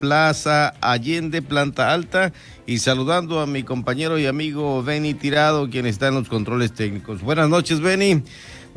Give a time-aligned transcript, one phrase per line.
[0.00, 2.32] Plaza Allende, planta alta,
[2.68, 7.20] y saludando a mi compañero y amigo Benny Tirado, quien está en los controles técnicos.
[7.20, 8.22] Buenas noches, Benny.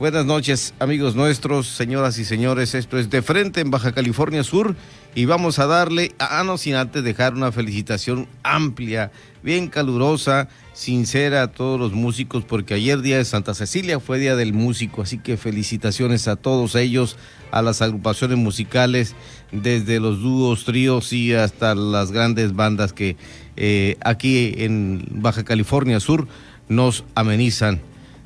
[0.02, 2.74] Buenas noches, amigos nuestros, señoras y señores.
[2.74, 4.76] Esto es De Frente en Baja California Sur
[5.13, 9.12] y vamos a darle, a no sin antes dejar una felicitación amplia,
[9.44, 14.35] bien calurosa, sincera a todos los músicos, porque ayer día de Santa Cecilia fue Día
[14.35, 17.16] del Músico, así que felicitaciones a todos ellos,
[17.52, 19.13] a las agrupaciones musicales,
[19.52, 23.18] desde los dúos, tríos y hasta las grandes bandas que
[23.55, 26.27] eh, aquí en Baja California Sur
[26.70, 27.81] nos amenizan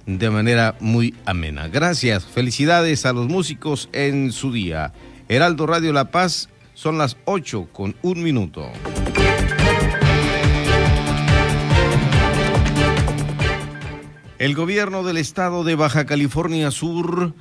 [0.05, 1.67] de manera muy amena.
[1.67, 4.93] Gracias, felicidades a los músicos en su día.
[5.27, 8.71] Heraldo Radio La Paz, son las 8 con un minuto.
[14.37, 17.33] El gobierno del estado de Baja California Sur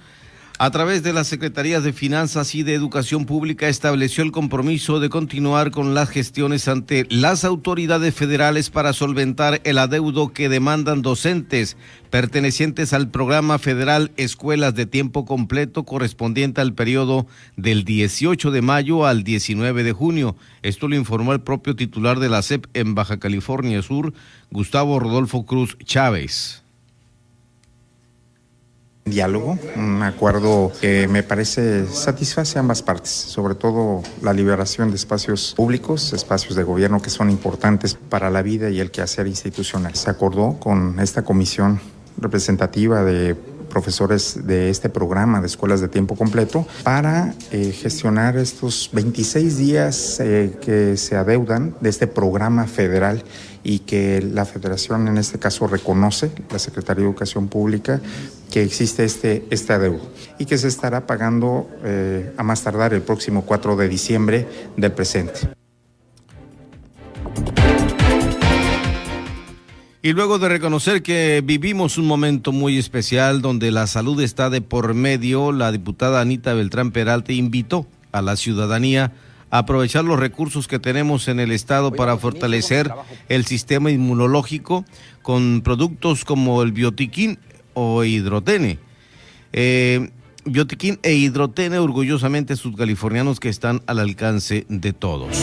[0.58, 5.08] a través de las Secretarías de Finanzas y de Educación Pública estableció el compromiso de
[5.08, 11.76] continuar con las gestiones ante las autoridades federales para solventar el adeudo que demandan docentes
[12.10, 19.06] pertenecientes al programa federal Escuelas de Tiempo Completo correspondiente al periodo del 18 de mayo
[19.06, 20.36] al 19 de junio.
[20.62, 24.14] Esto lo informó el propio titular de la SEP en Baja California Sur,
[24.52, 26.63] Gustavo Rodolfo Cruz Chávez
[29.04, 34.96] diálogo, un acuerdo que me parece satisface a ambas partes, sobre todo la liberación de
[34.96, 39.94] espacios públicos, espacios de gobierno que son importantes para la vida y el quehacer institucional.
[39.94, 41.80] Se acordó con esta comisión
[42.16, 43.36] representativa de
[43.74, 50.20] profesores de este programa de escuelas de tiempo completo para eh, gestionar estos 26 días
[50.20, 53.24] eh, que se adeudan de este programa federal
[53.64, 58.00] y que la federación en este caso reconoce, la Secretaría de Educación Pública,
[58.54, 63.02] que existe este, este adeudo y que se estará pagando eh, a más tardar el
[63.02, 65.40] próximo 4 de diciembre del presente.
[70.02, 74.60] Y luego de reconocer que vivimos un momento muy especial donde la salud está de
[74.60, 79.10] por medio, la diputada Anita Beltrán Peralta invitó a la ciudadanía
[79.50, 82.88] a aprovechar los recursos que tenemos en el Estado para fortalecer
[83.28, 84.84] el sistema inmunológico
[85.22, 87.40] con productos como el biotiquín
[87.74, 88.78] o hidrotene.
[89.52, 90.10] Eh,
[90.44, 95.38] biotiquín e hidrotene, orgullosamente californianos que están al alcance de todos.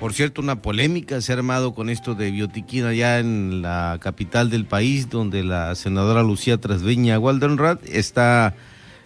[0.00, 4.48] Por cierto, una polémica se ha armado con esto de biotiquina allá en la capital
[4.48, 8.54] del país, donde la senadora Lucía Trasveña Waldenrad está,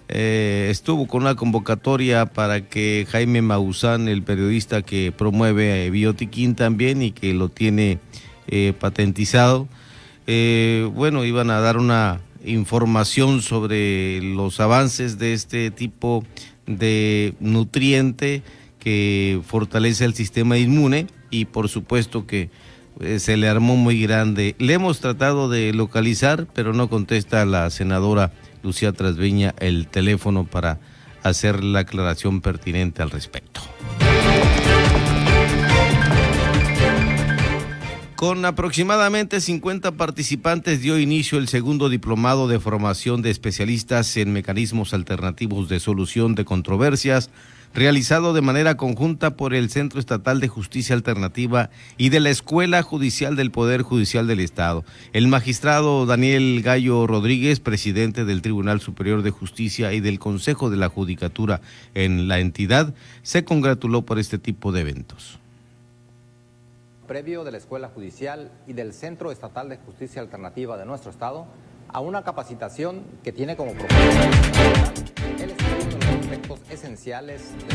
[0.09, 7.01] eh, estuvo con una convocatoria para que Jaime Maussan, el periodista que promueve biotiquín también
[7.01, 7.99] y que lo tiene
[8.49, 9.69] eh, patentizado,
[10.27, 16.25] eh, bueno, iban a dar una información sobre los avances de este tipo
[16.67, 18.43] de nutriente
[18.79, 22.51] que fortalece el sistema inmune y por supuesto que
[23.01, 24.55] eh, se le armó muy grande.
[24.59, 28.33] Le hemos tratado de localizar, pero no contesta la senadora
[28.63, 30.79] Lucía Trasviña el teléfono para
[31.23, 33.61] hacer la aclaración pertinente al respecto.
[38.23, 44.95] Con aproximadamente 50 participantes dio inicio el segundo diplomado de formación de especialistas en mecanismos
[44.95, 47.31] alternativos de solución de controversias
[47.75, 52.81] realizado de manera conjunta por el Centro Estatal de Justicia Alternativa y de la Escuela
[52.83, 54.85] Judicial del Poder Judicial del Estado.
[55.13, 60.77] El magistrado Daniel Gallo Rodríguez, presidente del Tribunal Superior de Justicia y del Consejo de
[60.77, 61.61] la Judicatura
[61.95, 62.95] en la entidad,
[63.25, 65.42] se congratuló por este tipo de eventos
[67.13, 71.45] previo de la Escuela Judicial y del Centro Estatal de Justicia Alternativa de nuestro Estado
[71.89, 77.75] a una capacitación que tiene como propósito el estudio de los aspectos esenciales de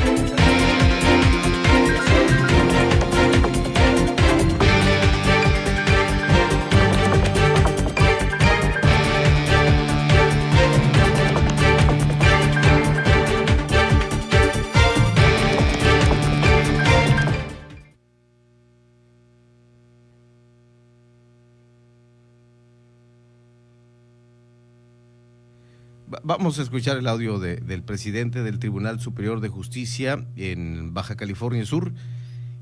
[26.28, 31.66] Vamos a escuchar el audio del presidente del Tribunal Superior de Justicia en Baja California
[31.66, 31.94] Sur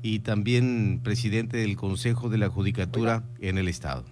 [0.02, 4.04] y también presidente del Consejo de la Judicatura en el Estado.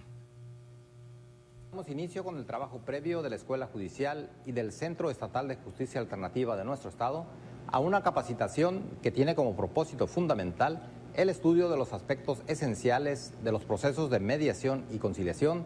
[1.71, 5.55] Damos inicio con el trabajo previo de la Escuela Judicial y del Centro Estatal de
[5.55, 7.25] Justicia Alternativa de nuestro Estado
[7.67, 13.53] a una capacitación que tiene como propósito fundamental el estudio de los aspectos esenciales de
[13.53, 15.63] los procesos de mediación y conciliación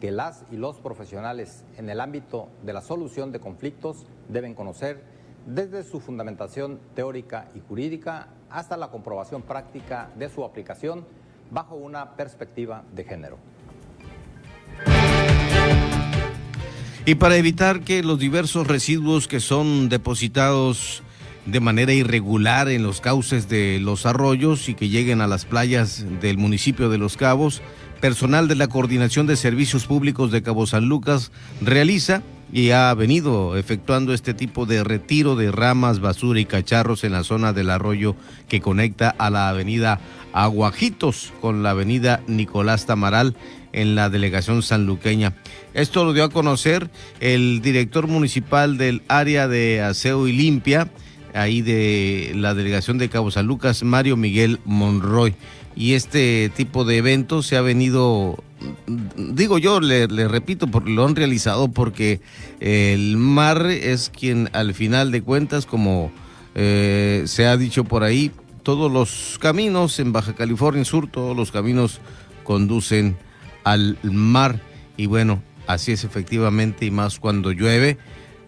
[0.00, 5.04] que las y los profesionales en el ámbito de la solución de conflictos deben conocer
[5.46, 11.04] desde su fundamentación teórica y jurídica hasta la comprobación práctica de su aplicación
[11.50, 13.38] bajo una perspectiva de género.
[17.06, 21.02] Y para evitar que los diversos residuos que son depositados
[21.46, 26.04] de manera irregular en los cauces de los arroyos y que lleguen a las playas
[26.20, 27.62] del municipio de Los Cabos,
[28.00, 31.30] personal de la Coordinación de Servicios Públicos de Cabo San Lucas
[31.60, 37.12] realiza y ha venido efectuando este tipo de retiro de ramas, basura y cacharros en
[37.12, 38.16] la zona del arroyo
[38.48, 40.00] que conecta a la avenida
[40.32, 43.36] Aguajitos con la avenida Nicolás Tamaral
[43.72, 45.34] en la delegación sanluqueña.
[45.74, 50.88] Esto lo dio a conocer el director municipal del área de aseo y limpia,
[51.34, 55.34] ahí de la delegación de Cabo San Lucas, Mario Miguel Monroy.
[55.76, 58.42] Y este tipo de eventos se ha venido,
[59.16, 62.20] digo yo, le, repito, porque lo han realizado porque
[62.58, 66.10] el mar es quien al final de cuentas, como
[66.54, 68.32] eh, se ha dicho por ahí,
[68.62, 72.00] todos los caminos en Baja California Sur, todos los caminos
[72.44, 73.16] conducen
[73.64, 74.60] al mar.
[74.96, 77.96] Y bueno, así es efectivamente, y más cuando llueve,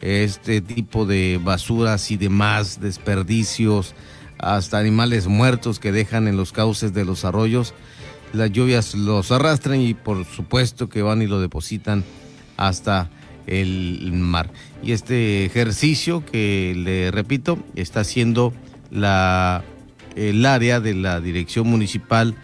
[0.02, 3.94] este tipo de basuras y demás desperdicios,
[4.38, 7.72] hasta animales muertos que dejan en los cauces de los arroyos,
[8.32, 12.04] las lluvias los arrastran y por supuesto que van y lo depositan
[12.56, 13.08] hasta
[13.46, 14.50] el mar.
[14.82, 18.52] Y este ejercicio que le repito está haciendo
[18.90, 19.62] la,
[20.16, 22.34] el área de la Dirección Municipal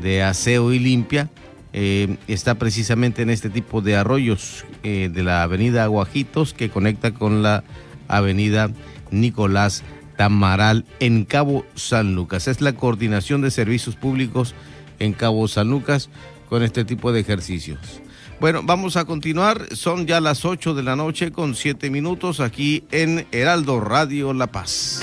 [0.00, 1.30] de Aseo y Limpia
[1.78, 7.12] eh, está precisamente en este tipo de arroyos eh, de la avenida Aguajitos que conecta
[7.12, 7.64] con la
[8.08, 8.70] avenida
[9.10, 9.84] Nicolás
[10.16, 12.48] Tamaral en Cabo San Lucas.
[12.48, 14.54] Es la coordinación de servicios públicos
[15.00, 16.08] en Cabo San Lucas
[16.48, 18.00] con este tipo de ejercicios.
[18.40, 19.66] Bueno, vamos a continuar.
[19.76, 24.46] Son ya las 8 de la noche con 7 minutos aquí en Heraldo Radio La
[24.46, 25.02] Paz.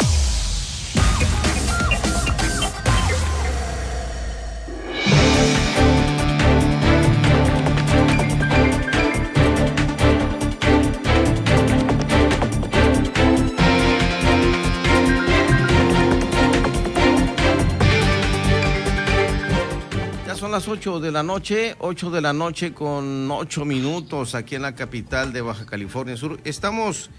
[20.71, 25.33] 8 de la noche, 8 de la noche con 8 minutos aquí en la capital
[25.33, 26.39] de Baja California Sur.
[26.45, 27.09] Estamos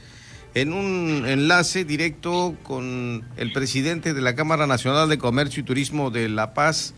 [0.54, 6.10] en un enlace directo con el presidente de la Cámara Nacional de Comercio y Turismo
[6.10, 6.94] de La Paz,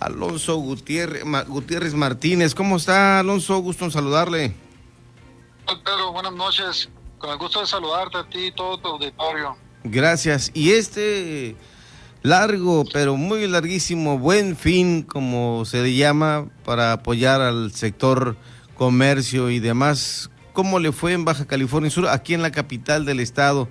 [0.00, 2.54] Alonso Gutiérrez, Gutiérrez Martínez.
[2.54, 3.58] ¿Cómo está, Alonso?
[3.58, 4.54] Gusto en saludarle.
[5.84, 6.88] Pedro, buenas noches.
[7.18, 9.54] Con el gusto de saludarte a ti y todo tu auditorio.
[9.84, 10.50] Gracias.
[10.54, 11.56] Y este
[12.22, 18.36] largo, pero muy larguísimo, buen fin, como se le llama, para apoyar al sector
[18.74, 20.30] comercio y demás.
[20.52, 23.68] ¿Cómo le fue en Baja California Sur, aquí en la capital del estado,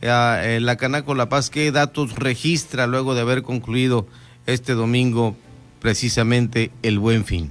[0.00, 1.50] en la Canaco La Paz?
[1.50, 4.06] ¿Qué datos registra luego de haber concluido
[4.46, 5.36] este domingo
[5.80, 7.50] precisamente el buen fin?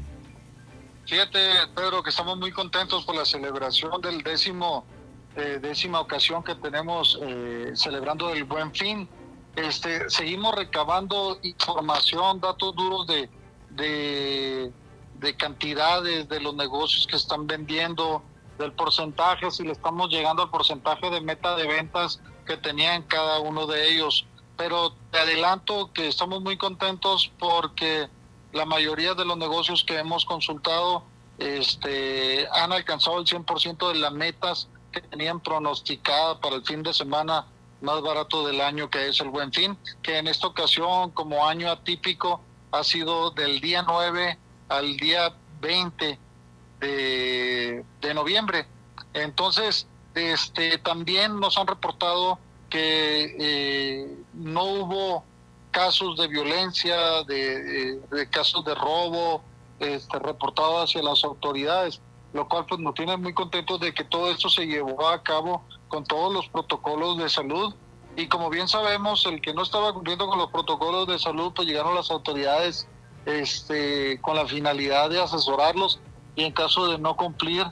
[1.06, 1.40] Fíjate,
[1.76, 4.86] Pedro, que estamos muy contentos por la celebración del décimo,
[5.36, 9.08] eh, décima ocasión que tenemos eh, celebrando el buen fin
[9.58, 13.28] este, seguimos recabando información, datos duros de,
[13.72, 18.22] de, cantidades de los negocios que están vendiendo,
[18.60, 23.40] del porcentaje, si le estamos llegando al porcentaje de meta de ventas que tenían cada
[23.40, 24.26] uno de ellos.
[24.58, 28.10] Pero te adelanto que estamos muy contentos porque
[28.54, 31.04] la mayoría de los negocios que hemos consultado
[31.38, 36.94] este, han alcanzado el 100% de las metas que tenían pronosticadas para el fin de
[36.94, 37.46] semana
[37.82, 41.70] más barato del año que es el Buen Fin, que en esta ocasión como año
[41.70, 42.42] atípico
[42.72, 44.38] ha sido del día 9
[44.70, 46.20] al día 20
[46.80, 48.66] de, noviembre.
[49.14, 55.24] Entonces, este, también nos han reportado que eh, no hubo
[55.72, 59.44] casos de violencia, de, casos de robo
[59.80, 62.02] este, reportados hacia las autoridades.
[62.34, 65.64] lo cual pues nos tiene muy contentos de que todo esto se llevó a cabo
[65.88, 67.74] con todos los protocolos de salud.
[68.16, 71.68] Y como bien sabemos, el que no estaba cumpliendo con los protocolos de salud, pues
[71.68, 72.88] llegaron las autoridades
[73.26, 76.00] este, con la finalidad de asesorarlos
[76.36, 77.66] y en caso de no cumplir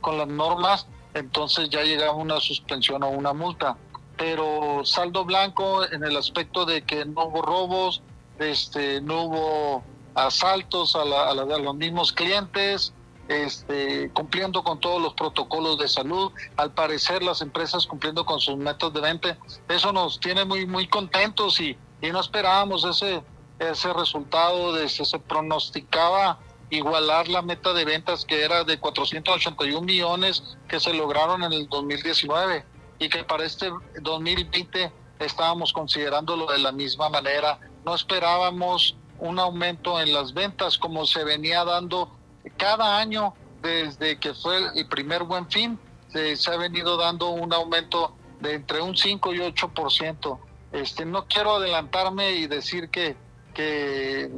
[0.00, 3.76] con las normas, entonces ya llegaba una suspensión o una multa.
[4.16, 8.02] Pero saldo blanco en el aspecto de que no hubo robos,
[8.38, 9.82] este, no hubo
[10.14, 12.92] asaltos a, a los mismos clientes,
[13.32, 18.56] este, cumpliendo con todos los protocolos de salud, al parecer las empresas cumpliendo con sus
[18.56, 23.22] métodos de venta, eso nos tiene muy muy contentos y, y no esperábamos ese
[23.70, 26.38] ese resultado, de, se pronosticaba
[26.70, 31.68] igualar la meta de ventas que era de 481 millones que se lograron en el
[31.68, 32.64] 2019
[32.98, 33.70] y que para este
[34.00, 37.58] 2020 estábamos considerándolo de la misma manera.
[37.84, 42.10] No esperábamos un aumento en las ventas como se venía dando
[42.56, 45.78] cada año desde que fue el primer buen fin,
[46.12, 50.38] se, ha venido dando un aumento de entre un 5 y 8%.
[50.72, 53.16] Este, no quiero adelantarme y decir que,
[53.54, 54.30] que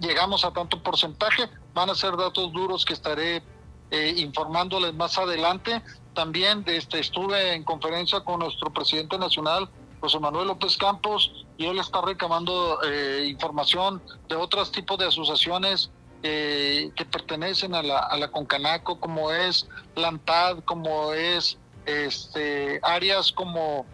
[0.00, 3.42] llegamos a tanto porcentaje, van a ser datos duros que estaré
[3.90, 5.82] eh, informándoles más adelante.
[6.14, 9.68] También este, estuve en conferencia con nuestro presidente nacional,
[10.00, 15.90] José Manuel López Campos, y él está reclamando eh, información de otros tipos de asociaciones
[16.26, 23.30] eh, que pertenecen a la, a la Concanaco, como es Lantad, como es este, áreas
[23.30, 23.84] como,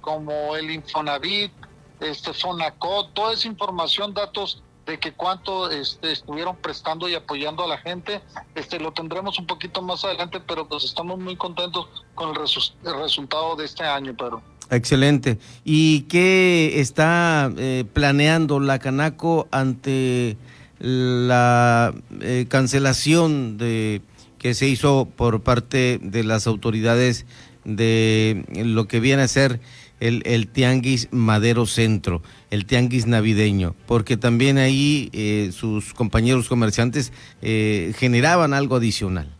[0.00, 1.52] como el Infonavit,
[2.00, 7.68] este, Fonacot, toda esa información, datos de que cuánto este, estuvieron prestando y apoyando a
[7.68, 8.20] la gente,
[8.56, 12.34] este, lo tendremos un poquito más adelante, pero pues estamos muy contentos con el,
[13.00, 14.42] resultado de este año, pero.
[14.70, 15.38] Excelente.
[15.62, 20.36] ¿Y qué está eh, planeando la Canaco ante
[20.78, 24.02] la eh, cancelación de
[24.38, 27.26] que se hizo por parte de las autoridades
[27.64, 29.60] de lo que viene a ser
[29.98, 37.12] el, el Tianguis Madero Centro, el Tianguis Navideño, porque también ahí eh, sus compañeros comerciantes
[37.40, 39.34] eh, generaban algo adicional.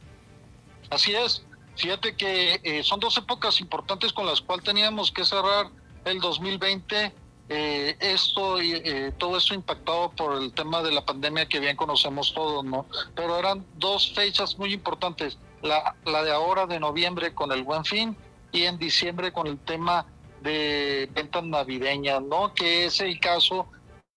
[0.91, 1.45] Así es,
[1.77, 5.67] fíjate que son dos épocas importantes con las cuales teníamos que cerrar
[6.05, 7.13] el 2020
[7.49, 11.77] eh, esto y eh, todo esto impactado por el tema de la pandemia que bien
[11.77, 12.87] conocemos todos, ¿no?
[13.15, 17.85] Pero eran dos fechas muy importantes, la, la de ahora de noviembre con el Buen
[17.85, 18.17] Fin
[18.53, 20.07] y en diciembre con el tema
[20.43, 22.53] de ventas navideñas, ¿no?
[22.55, 23.69] Que es el caso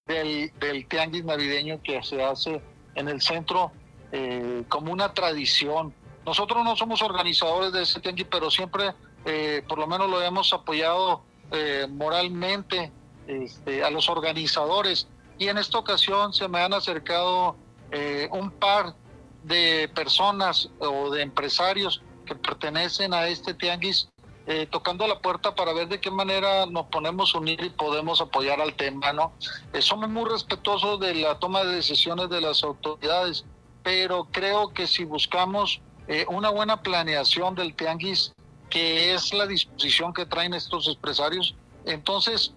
[0.05, 2.61] del, del tianguis navideño que se hace
[2.95, 3.71] en el centro
[4.11, 5.93] eh, como una tradición.
[6.25, 8.93] Nosotros no somos organizadores de ese tianguis, pero siempre,
[9.25, 11.21] eh, por lo menos lo hemos apoyado
[11.51, 12.91] eh, moralmente
[13.29, 15.07] este, a los organizadores.
[15.37, 17.55] Y en esta ocasión se me han acercado
[17.91, 18.95] eh, un par
[19.43, 24.09] de personas o de empresarios que pertenecen a este tianguis
[24.47, 28.59] eh, tocando la puerta para ver de qué manera nos ponemos unir y podemos apoyar
[28.61, 29.31] al tema, ¿no?
[29.73, 33.45] Eh, somos muy respetuosos de la toma de decisiones de las autoridades,
[33.83, 35.81] pero creo que si buscamos
[36.27, 38.33] una buena planeación del tianguis,
[38.71, 41.53] que es la disposición que traen estos empresarios,
[41.85, 42.55] entonces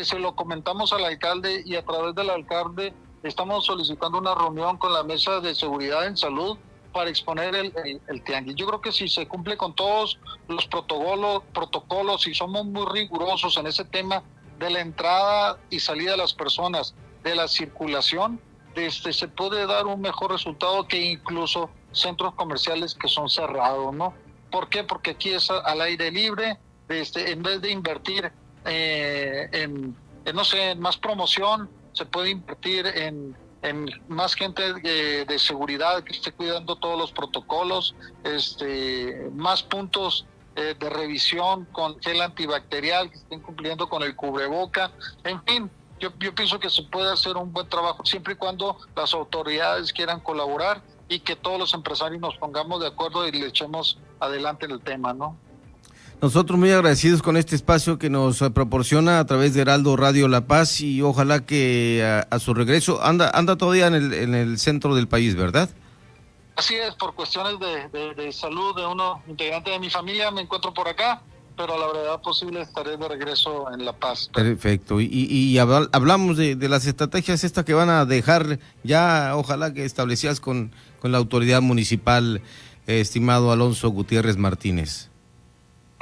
[0.00, 4.92] se lo comentamos al alcalde y a través del alcalde estamos solicitando una reunión con
[4.92, 6.58] la mesa de seguridad en salud
[6.92, 7.72] para exponer el,
[8.06, 8.54] el, tianguis.
[8.56, 10.18] Yo creo que si se cumple con todos
[10.48, 14.22] los protocolos, protocolos y somos muy rigurosos en ese tema
[14.58, 18.40] de la entrada y salida de las personas, de la circulación,
[18.74, 24.14] este, se puede dar un mejor resultado que incluso centros comerciales que son cerrados, ¿no?
[24.50, 24.84] ¿Por qué?
[24.84, 26.58] Porque aquí es al aire libre,
[26.88, 28.32] este, en vez de invertir
[28.64, 29.96] eh, en,
[30.32, 36.12] no sé, en más promoción, se puede invertir en, en más gente de, seguridad que
[36.12, 40.26] esté cuidando todos los protocolos, este, más puntos
[40.56, 44.90] eh, de revisión con gel antibacterial que estén cumpliendo con el cubreboca,
[45.24, 45.70] en fin.
[46.00, 49.92] Yo, yo pienso que se puede hacer un buen trabajo siempre y cuando las autoridades
[49.92, 54.66] quieran colaborar y que todos los empresarios nos pongamos de acuerdo y le echemos adelante
[54.66, 55.36] el tema, ¿no?
[56.22, 60.28] Nosotros muy agradecidos con este espacio que nos eh, proporciona a través de Heraldo Radio
[60.28, 64.56] La Paz y ojalá que a, su regreso anda anda todavía en el, en el
[64.60, 65.68] centro del país, ¿verdad?
[66.54, 70.86] Así es, por cuestiones de, salud de uno integrante de mi familia me encuentro por
[70.86, 71.22] acá,
[71.56, 74.30] pero a la verdad posible estaré de regreso en La Paz.
[74.32, 79.74] Perfecto, y, y, hablamos de, de, las estrategias estas que van a dejar ya, ojalá
[79.74, 82.42] que establecidas con, con la autoridad municipal,
[82.86, 85.10] estimado Alonso Gutiérrez Martínez.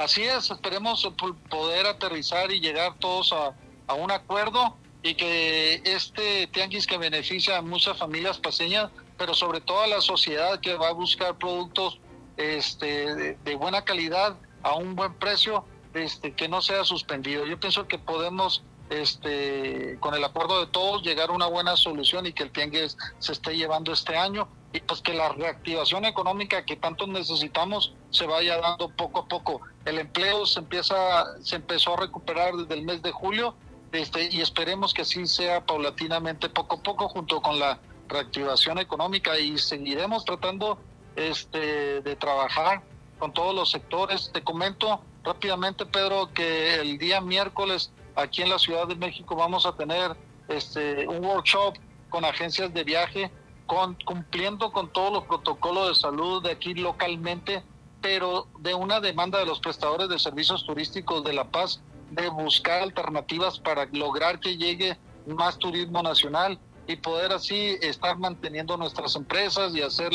[0.03, 1.07] Así es, esperemos
[1.49, 3.53] poder aterrizar y llegar todos a,
[3.93, 8.89] un acuerdo y que este tianguis que beneficia a muchas familias paseñas
[9.21, 11.99] pero sobre todo a la sociedad que va a buscar productos
[12.37, 17.45] este, de, buena calidad a un buen precio, este, que no sea suspendido.
[17.45, 22.25] Yo pienso que podemos este, con el acuerdo de todos, llegar a una buena solución
[22.25, 26.65] y que el tianguis se esté llevando este año y pues que la reactivación económica
[26.65, 29.61] que tanto necesitamos se vaya dando poco a poco.
[29.85, 33.55] El empleo se empieza, se empezó a recuperar desde el mes de julio,
[33.93, 37.79] este, y esperemos que así sea paulatinamente poco a poco junto con la
[38.09, 40.77] reactivación económica y seguiremos tratando
[41.15, 42.83] este, de trabajar
[43.19, 44.31] con todos los sectores.
[44.33, 49.65] Te comento rápidamente, Pedro, que el día miércoles aquí en la Ciudad de México vamos
[49.65, 50.15] a tener
[50.47, 51.75] este, un workshop
[52.09, 53.31] con agencias de viaje,
[53.65, 57.63] con, cumpliendo con todos los protocolos de salud de aquí localmente,
[58.01, 62.81] pero de una demanda de los prestadores de servicios turísticos de La Paz de buscar
[62.81, 69.73] alternativas para lograr que llegue más turismo nacional y poder así estar manteniendo nuestras empresas
[69.75, 70.11] y hacer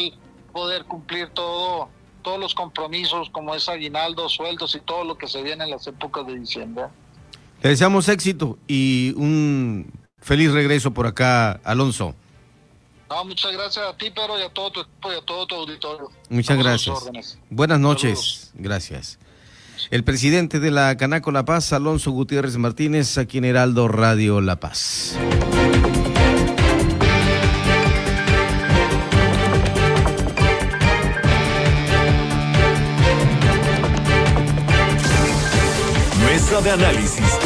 [0.53, 1.89] poder cumplir todo
[2.27, 5.87] todos los compromisos como es aguinaldo, sueldos y todo lo que se viene en las
[5.87, 6.87] épocas de diciembre.
[7.63, 12.15] Le deseamos éxito y un feliz regreso por acá, Alonso.
[13.25, 16.11] muchas gracias a ti, Pedro, y a todo tu equipo y a todo tu auditorio.
[16.29, 17.39] Muchas gracias.
[17.51, 18.53] Buenas noches.
[18.55, 19.19] Gracias.
[19.91, 24.57] El presidente de la Canaco La Paz, Alonso Gutiérrez Martínez, aquí en Heraldo Radio La
[24.59, 25.17] Paz.
[36.27, 37.46] Mesa de análisis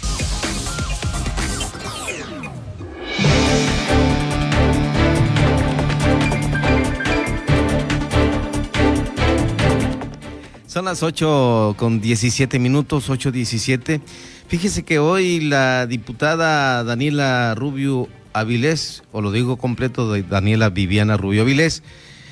[10.81, 14.01] Son las 8 con 17 minutos, 8.17.
[14.47, 21.43] Fíjese que hoy la diputada Daniela Rubio Avilés, o lo digo completo, Daniela Viviana Rubio
[21.43, 21.83] Avilés,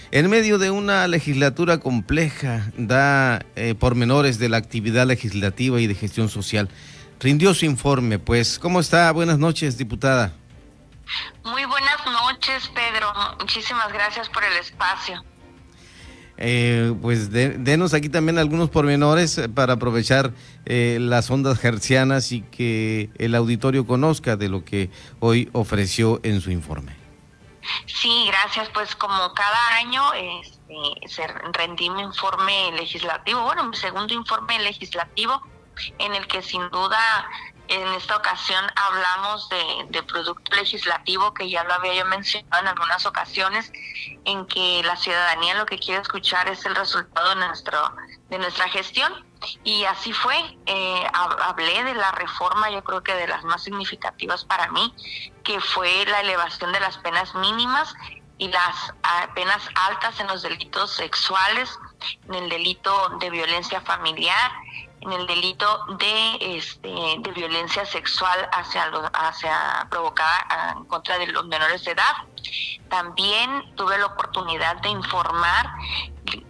[0.09, 5.93] en medio de una legislatura compleja, da eh, pormenores de la actividad legislativa y de
[5.93, 6.69] gestión social.
[7.19, 8.57] Rindió su informe, pues.
[8.57, 9.11] ¿Cómo está?
[9.11, 10.33] Buenas noches, diputada.
[11.43, 13.13] Muy buenas noches, Pedro.
[13.39, 15.23] Muchísimas gracias por el espacio.
[16.41, 20.31] Eh, pues denos aquí también algunos pormenores eh, para aprovechar
[20.65, 26.39] eh, las ondas hercianas y que el auditorio conozca de lo que hoy ofreció en
[26.39, 26.95] su informe.
[27.87, 28.69] Sí, gracias.
[28.69, 35.41] Pues como cada año este, se rendí mi informe legislativo, bueno, mi segundo informe legislativo,
[35.97, 37.27] en el que sin duda
[37.69, 43.05] en esta ocasión hablamos de, producto legislativo que ya lo había yo mencionado en algunas
[43.05, 43.71] ocasiones,
[44.25, 47.77] en que la ciudadanía lo que quiere escuchar es el resultado de, nuestro,
[48.29, 49.13] de nuestra gestión.
[49.63, 54.45] Y así fue, eh, hablé de la reforma, yo creo que de las más significativas
[54.45, 54.93] para mí,
[55.43, 57.93] que fue la elevación de las penas mínimas
[58.39, 58.93] y las
[59.35, 61.77] penas altas en los delitos sexuales,
[62.27, 64.51] en el delito de violencia familiar
[65.01, 71.45] en el delito de, este, de violencia sexual hacia, hacia provocada en contra de los
[71.47, 72.15] menores de edad.
[72.89, 75.69] También tuve la oportunidad de informar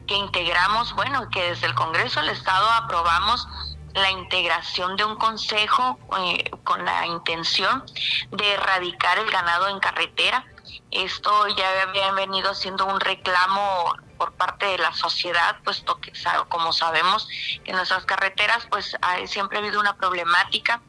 [0.07, 3.47] que integramos, bueno, que desde el Congreso del Estado aprobamos
[3.93, 7.83] la integración de un consejo eh, con la intención
[8.31, 10.45] de erradicar el ganado en carretera.
[10.91, 16.11] Esto ya había venido siendo un reclamo por parte de la sociedad, puesto que
[16.49, 17.27] como sabemos
[17.63, 20.81] que en nuestras carreteras pues siempre ha habido una problemática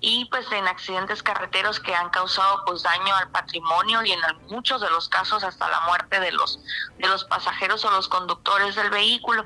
[0.00, 4.80] y pues en accidentes carreteros que han causado pues daño al patrimonio y en muchos
[4.80, 6.60] de los casos hasta la muerte de los
[6.98, 9.44] de los pasajeros o los conductores del vehículo.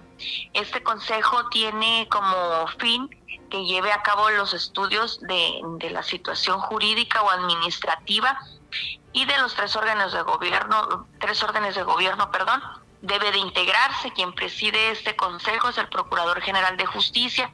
[0.52, 3.08] Este consejo tiene como fin
[3.50, 8.38] que lleve a cabo los estudios de la situación jurídica o administrativa
[9.12, 12.62] y de los tres órganos de gobierno, tres órdenes de gobierno, perdón,
[13.02, 14.12] debe de integrarse.
[14.12, 17.52] Quien preside este consejo es el Procurador General de Justicia.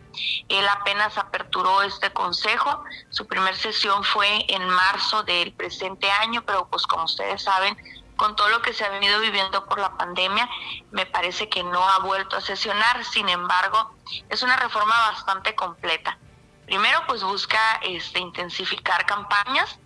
[0.48, 2.84] Él apenas aperturó este consejo.
[3.10, 7.76] Su primera sesión fue en marzo del presente año, pero pues como ustedes saben,
[8.16, 10.48] con todo lo que se ha venido viviendo por la pandemia,
[10.90, 13.04] me parece que no ha vuelto a sesionar.
[13.04, 13.94] Sin embargo,
[14.28, 16.18] es una reforma bastante completa.
[16.66, 19.78] Primero, pues busca este, intensificar campañas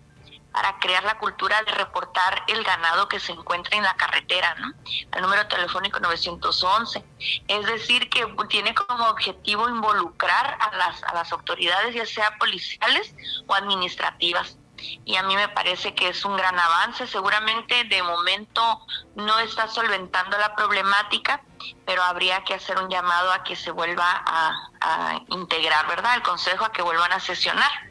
[0.51, 4.73] para crear la cultura de reportar el ganado que se encuentra en la carretera, ¿no?
[5.13, 7.03] El número telefónico 911.
[7.47, 13.15] Es decir, que tiene como objetivo involucrar a las, a las autoridades, ya sea policiales
[13.47, 14.57] o administrativas.
[15.05, 17.07] y a mí me parece que es un gran avance.
[17.07, 18.85] Seguramente de momento
[19.15, 21.43] no está solventando la problemática,
[21.85, 26.15] pero habría que hacer un llamado a que se vuelva a, a integrar, ¿verdad?
[26.15, 27.90] El Consejo a que vuelvan a sesionar.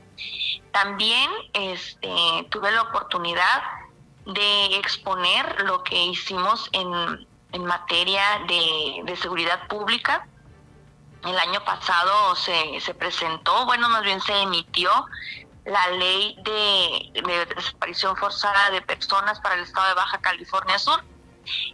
[0.73, 3.63] También este, tuve la oportunidad
[4.27, 7.27] de exponer lo que hicimos en,
[7.65, 10.27] materia de, seguridad pública.
[11.25, 14.91] El año pasado se, se, presentó, bueno, más bien se emitió
[15.65, 21.03] la ley de, de, desaparición forzada de personas para el estado de Baja California Sur.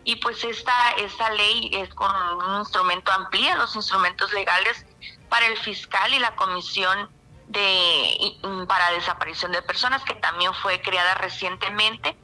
[0.05, 4.87] Y pues esta, esta ley es con un instrumento, amplía los instrumentos legales
[5.29, 7.11] para el fiscal y la comisión
[7.49, 8.37] de
[8.69, 12.17] para desaparición de personas que también fue creada recientemente.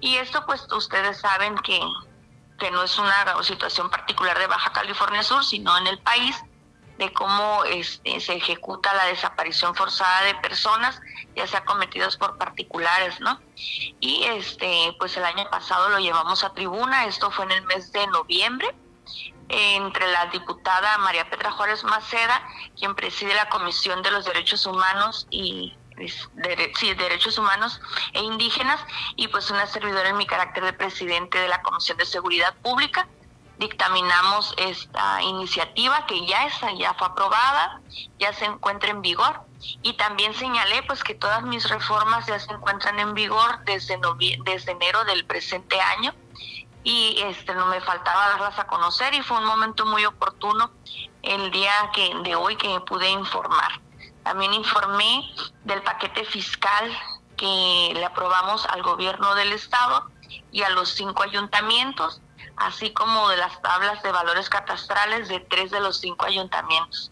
[0.00, 1.80] Y esto pues ustedes saben que,
[2.58, 6.36] que no es una situación particular de Baja California Sur sino en el país
[6.98, 11.00] de cómo este, se ejecuta la desaparición forzada de personas
[11.34, 13.40] ya sea cometidos por particulares no
[13.98, 17.90] y este pues el año pasado lo llevamos a tribuna esto fue en el mes
[17.90, 18.72] de noviembre
[19.48, 22.42] entre la diputada María Petra Juárez Maceda,
[22.78, 25.74] quien preside la Comisión de los Derechos Humanos y
[26.96, 27.80] derechos humanos
[28.12, 28.80] e indígenas
[29.16, 33.06] y pues una servidora en mi carácter de presidente de la Comisión de Seguridad Pública.
[33.58, 37.80] Dictaminamos esta iniciativa que ya está, ya fue aprobada,
[38.18, 39.42] ya se encuentra en vigor
[39.82, 43.98] y también señalé pues que todas mis reformas ya se encuentran en vigor desde
[44.44, 46.12] desde enero del presente año
[46.84, 50.70] y este no me faltaba darlas a conocer y fue un momento muy oportuno
[51.22, 53.80] el día que de hoy que pude informar.
[54.22, 55.24] También informé
[55.64, 56.92] del paquete fiscal
[57.38, 60.10] que le aprobamos al gobierno del estado
[60.52, 62.20] y a los cinco ayuntamientos,
[62.56, 67.10] así como de las tablas de valores catastrales de tres de los cinco ayuntamientos.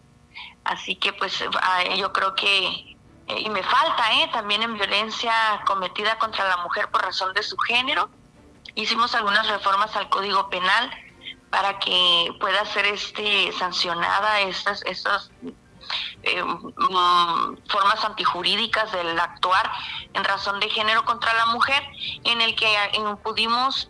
[0.63, 2.95] Así que pues ah, yo creo que
[3.27, 5.33] eh, y me falta eh, también en violencia
[5.65, 8.09] cometida contra la mujer por razón de su género
[8.75, 10.91] hicimos algunas reformas al Código Penal
[11.49, 15.31] para que pueda ser este sancionada estas estas
[16.23, 19.69] eh, mm, formas antijurídicas del actuar
[20.13, 21.83] en razón de género contra la mujer,
[22.23, 22.67] en el que
[23.21, 23.89] pudimos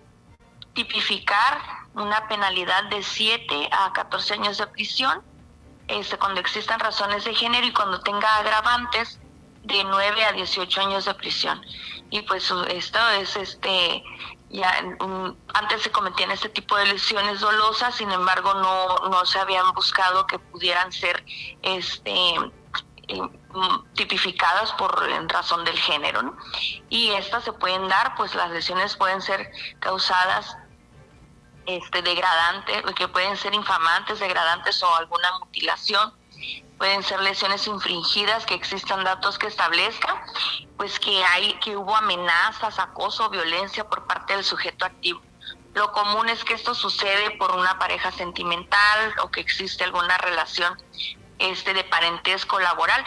[0.74, 1.62] tipificar
[1.94, 5.22] una penalidad de 7 a 14 años de prisión,
[5.88, 9.20] este, cuando existan razones de género y cuando tenga agravantes
[9.64, 11.62] de 9 a 18 años de prisión.
[12.10, 14.04] Y pues esto es este
[14.54, 14.72] ya
[15.56, 20.28] antes se cometían este tipo de lesiones dolosas, sin embargo no, no se habían buscado
[20.28, 21.26] que pudieran ser
[21.64, 22.14] este
[23.08, 23.22] eh,
[23.96, 26.38] tipificadas por en razón del género.
[26.88, 30.56] Y estas se pueden dar, pues las lesiones pueden ser causadas
[31.66, 36.14] este degradantes, que pueden ser infamantes, degradantes o alguna mutilación
[36.78, 40.16] pueden ser lesiones infringidas, que existan datos que establezcan,
[40.78, 45.22] pues que hay, que hubo amenazas, acoso, violencia por parte del sujeto activo.
[45.74, 50.78] Lo común es que esto sucede por una pareja sentimental o que existe alguna relación
[51.40, 53.04] este de parentesco laboral,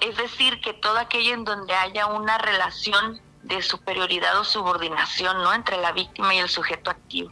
[0.00, 5.52] es decir, que todo aquello en donde haya una relación de superioridad o subordinación, ¿no?
[5.52, 7.30] entre la víctima y el sujeto activo.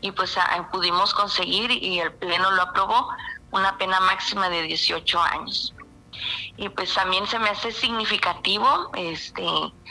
[0.00, 3.08] Y pues ah, pudimos conseguir y el pleno lo aprobó
[3.54, 5.74] una pena máxima de 18 años.
[6.56, 9.44] Y pues también se me hace significativo, este,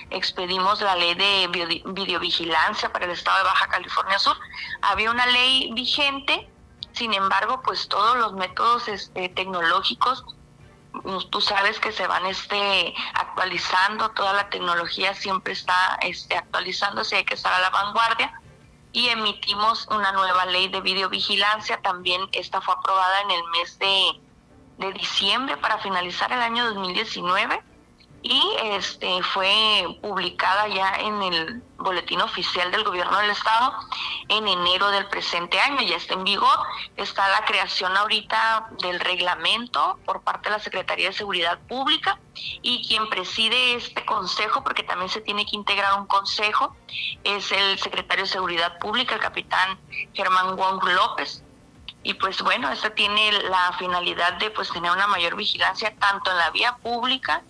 [0.10, 4.38] expedimos la ley de videovigilancia para el estado de Baja California Sur.
[4.82, 6.50] Había una ley vigente,
[6.94, 10.24] sin embargo, pues todos los métodos este, tecnológicos
[11.02, 17.16] pues, tú sabes que se van este actualizando, toda la tecnología siempre está este actualizándose,
[17.16, 18.32] hay que estar a la vanguardia
[18.94, 21.82] y emitimos una nueva ley de videovigilancia.
[21.82, 24.22] También esta fue aprobada en el mes de,
[24.78, 27.73] de diciembre para finalizar el año 2019
[28.24, 33.74] y este fue publicada ya en el boletín oficial del gobierno del estado
[34.30, 36.58] en enero del presente año, ya está en vigor,
[36.96, 42.18] está la creación ahorita del reglamento por parte de la Secretaría de Seguridad Pública
[42.62, 46.74] y quien preside este consejo, porque también se tiene que integrar un consejo,
[47.26, 49.78] es el secretario de Seguridad Pública, el capitán
[50.14, 51.44] Germán Wong López.
[52.06, 56.38] Y pues bueno, esto tiene la finalidad de pues tener una mayor vigilancia tanto en
[56.38, 57.44] la vía pública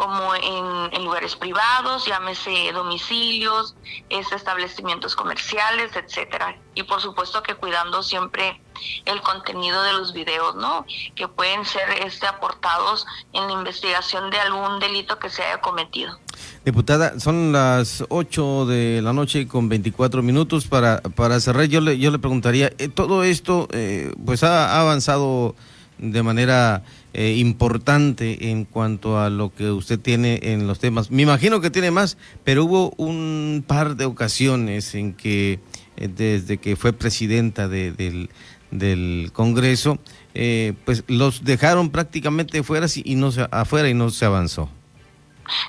[0.00, 3.76] como en, lugares privados, llámese domicilios,
[4.08, 6.56] establecimientos comerciales, etcétera.
[6.74, 8.58] Y por supuesto que cuidando siempre
[9.04, 10.86] el contenido de los videos, ¿no?
[11.14, 16.18] Que pueden ser este aportados en la investigación de algún delito que se haya cometido.
[16.64, 21.66] Diputada, son las 8 de la noche con 24 minutos para, para cerrar.
[21.66, 25.54] Yo le, yo le preguntaría, eh, todo esto eh, pues ha, ha avanzado
[25.98, 31.10] de manera eh, importante en cuanto a lo que usted tiene en los temas.
[31.10, 35.60] Me imagino que tiene más, pero hubo un par de ocasiones en que
[35.96, 38.30] eh, desde que fue presidenta del,
[38.70, 39.98] del Congreso,
[40.34, 44.68] eh, pues los dejaron prácticamente fuera y no se, afuera y no se avanzó.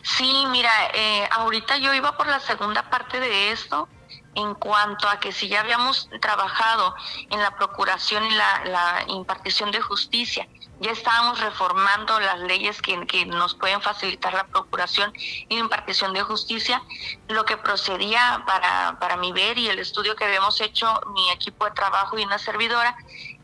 [0.03, 3.87] Sí, mira, eh, ahorita yo iba por la segunda parte de esto
[4.35, 6.95] en cuanto a que si ya habíamos trabajado
[7.29, 10.47] en la procuración y la, impartición de justicia,
[10.79, 16.13] ya estábamos reformando las leyes que, que, nos pueden facilitar la procuración y la impartición
[16.13, 16.81] de justicia,
[17.27, 21.65] lo que procedía para, para mi ver y el estudio que habíamos hecho mi equipo
[21.65, 22.95] de trabajo y una servidora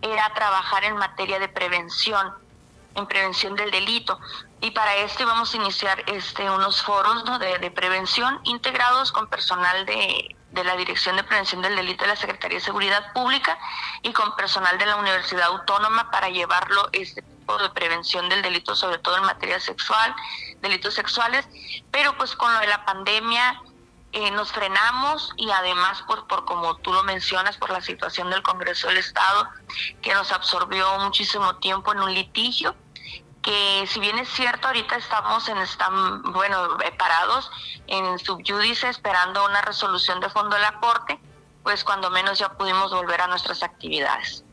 [0.01, 2.33] era trabajar en materia de prevención,
[2.95, 4.19] en prevención del delito.
[4.61, 9.85] Y para esto íbamos a iniciar este, unos foros de, de prevención integrados con personal
[9.85, 13.57] de de la Dirección de Prevención del Delito de la Secretaría de Seguridad Pública
[14.01, 18.75] y con personal de la Universidad Autónoma para llevarlo este tipo de prevención del delito,
[18.75, 20.15] sobre todo en materia sexual,
[20.61, 21.47] delitos sexuales,
[21.91, 23.61] pero pues con lo de la pandemia
[24.13, 28.41] eh, nos frenamos y además por, por como tú lo mencionas, por la situación del
[28.41, 29.47] Congreso del Estado,
[30.01, 32.75] que nos absorbió muchísimo tiempo en un litigio
[33.47, 37.49] que si bien es cierto, ahorita estamos en, están, bueno, eh, parados
[37.87, 41.17] en subyúdice esperando una resolución de fondo de la Corte,
[41.63, 44.43] pues cuando menos ya pudimos volver a nuestras actividades.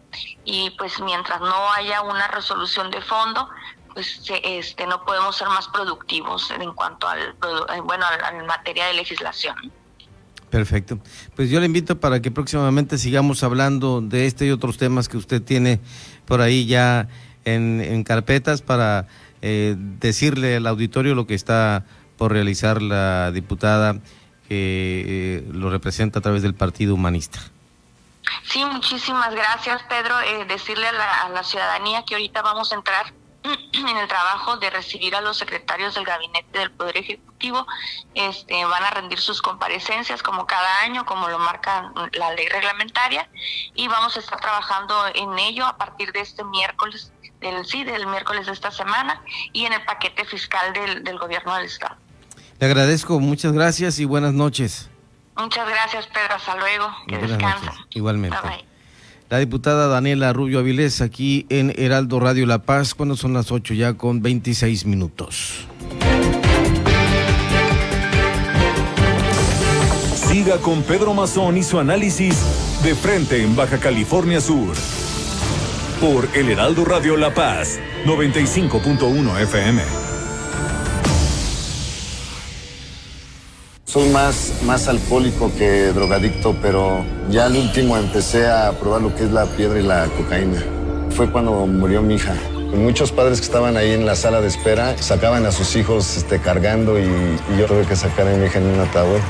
[0.44, 3.48] Y pues mientras no haya una resolución de fondo,
[3.94, 8.94] pues este, no podemos ser más productivos en cuanto al, eh, bueno, en materia de
[8.94, 9.56] legislación.
[10.50, 11.00] Perfecto.
[11.34, 15.16] Pues yo le invito para que próximamente sigamos hablando de este y otros temas que
[15.16, 15.80] usted tiene
[16.26, 17.08] por ahí ya
[17.44, 19.06] en, carpetas para
[19.42, 21.84] eh, decirle al auditorio lo que está
[22.16, 23.94] por realizar la diputada
[24.48, 25.04] que
[25.40, 27.40] eh, lo representa a través del Partido Humanista.
[28.44, 30.18] Sí, muchísimas gracias, Pedro.
[30.20, 33.12] Eh, decirle a la, a la ciudadanía que ahorita vamos a entrar
[33.72, 37.66] en el trabajo de recibir a los secretarios del gabinete del Poder Ejecutivo.
[38.14, 43.28] Este, van a rendir sus comparecencias como cada año, como lo marca la ley reglamentaria,
[43.74, 47.12] y vamos a estar trabajando en ello a partir de este miércoles
[47.50, 49.20] del sí, del miércoles de esta semana
[49.52, 51.96] y en el paquete fiscal del, del gobierno del estado.
[52.58, 54.88] Le agradezco, muchas gracias y buenas noches.
[55.36, 56.34] Muchas gracias, Pedro.
[56.36, 56.86] Hasta luego.
[57.08, 57.72] Que descansa.
[57.90, 58.36] Igualmente.
[59.28, 63.74] La diputada Daniela Rubio Avilés aquí en Heraldo Radio La Paz, cuando son las 8
[63.74, 65.66] ya con 26 minutos.
[70.14, 72.36] Siga con Pedro Mazón y su análisis
[72.82, 74.74] de frente en Baja California Sur
[76.00, 79.82] por El Heraldo Radio La Paz, 95.1 FM.
[83.84, 89.24] Soy más, más alcohólico que drogadicto, pero ya al último empecé a probar lo que
[89.24, 90.62] es la piedra y la cocaína.
[91.10, 92.34] Fue cuando murió mi hija.
[92.74, 96.40] Muchos padres que estaban ahí en la sala de espera sacaban a sus hijos este,
[96.40, 97.04] cargando y,
[97.58, 99.20] yo tuve que sacar a mi hija en un ataúd.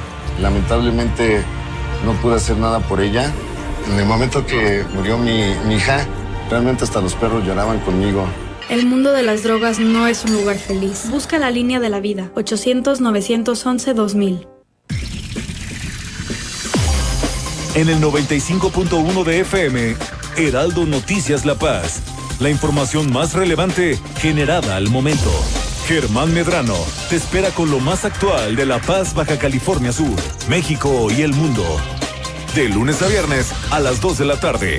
[0.40, 1.42] Lamentablemente
[2.04, 3.30] no pude hacer nada por ella.
[3.90, 6.06] En el momento que murió mi, mi hija,
[6.50, 8.26] Realmente hasta los perros lloraban conmigo.
[8.68, 11.10] El mundo de las drogas no es un lugar feliz.
[11.10, 12.30] Busca la línea de la vida.
[12.34, 14.46] 800-911-2000.
[17.74, 19.96] En el 95.1 de FM,
[20.36, 22.00] Heraldo Noticias La Paz.
[22.40, 25.30] La información más relevante generada al momento.
[25.86, 26.76] Germán Medrano
[27.10, 30.16] te espera con lo más actual de La Paz, Baja California Sur,
[30.48, 31.64] México y el mundo.
[32.54, 34.78] De lunes a viernes a las 2 de la tarde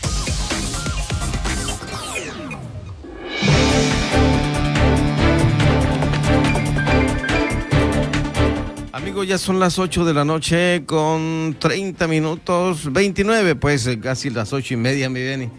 [9.23, 14.51] Ya son las 8 de la noche con 30 minutos, 29, pues eh, casi las
[14.51, 15.49] ocho y media, mi Beni,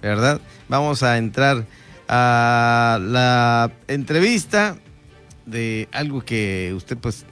[0.00, 0.40] ¿verdad?
[0.68, 1.66] Vamos a entrar
[2.08, 4.76] a la entrevista
[5.46, 7.24] de algo que usted pues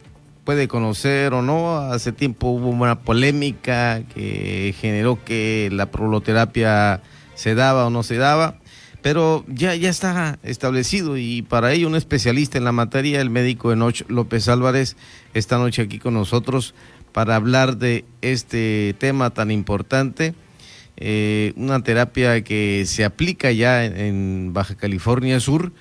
[0.44, 1.78] puede conocer o no.
[1.78, 7.00] Hace tiempo hubo una polémica que generó que la proloterapia
[7.35, 8.60] se daba o no se daba
[9.03, 13.73] pero ya, ya está establecido y para ello un especialista en la materia, el médico
[13.73, 14.97] Enoch López Álvarez,
[15.35, 16.75] esta noche aquí con nosotros
[17.13, 20.35] para hablar de este tema tan importante,
[20.97, 25.73] eh, una terapia que se aplica ya en, Baja California Sur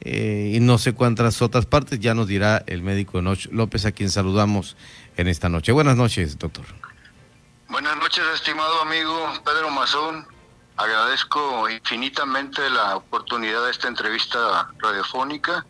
[0.00, 3.92] eh, y no sé cuántas otras partes, ya nos dirá el médico Enoch López a
[3.92, 4.76] quien saludamos
[5.16, 5.72] en esta noche.
[5.72, 6.64] Buenas noches, doctor.
[7.68, 10.37] noches, estimado amigo Pedro Mazón.
[10.78, 15.66] Agradezco infinitamente la oportunidad de esta entrevista radiofónica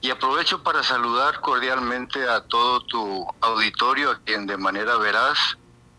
[0.00, 5.38] y aprovecho para saludar cordialmente a todo tu auditorio, a quien de manera veraz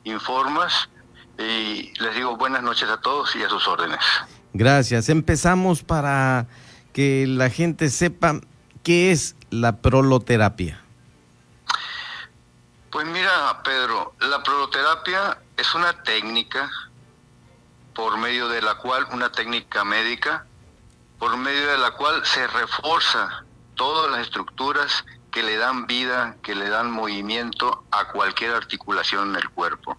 [0.06, 0.88] informas
[1.38, 4.00] y les digo buenas noches a todos y a sus órdenes.
[4.54, 5.10] Gracias.
[5.10, 6.48] Empezamos para
[6.94, 8.40] que la gente sepa
[8.84, 10.82] qué es la proloterapia.
[12.90, 16.72] Pues mira, Pedro, la proloterapia es una técnica
[17.96, 20.46] por medio de la cual, una técnica médica,
[21.18, 26.56] por medio de la cual se refuerza todas las estructuras que le dan vida, que
[26.56, 29.98] le dan movimiento a cualquier articulación en el cuerpo.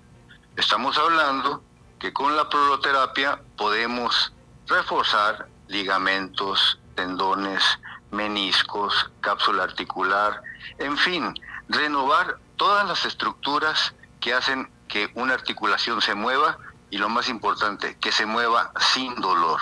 [0.57, 1.63] Estamos hablando
[1.99, 4.33] que con la proloterapia podemos
[4.67, 7.63] reforzar ligamentos, tendones,
[8.11, 10.43] meniscos, cápsula articular,
[10.79, 11.35] en fin,
[11.69, 16.59] renovar todas las estructuras que hacen que una articulación se mueva
[16.91, 19.61] y lo más importante, que se mueva sin dolor.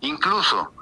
[0.00, 0.72] Incluso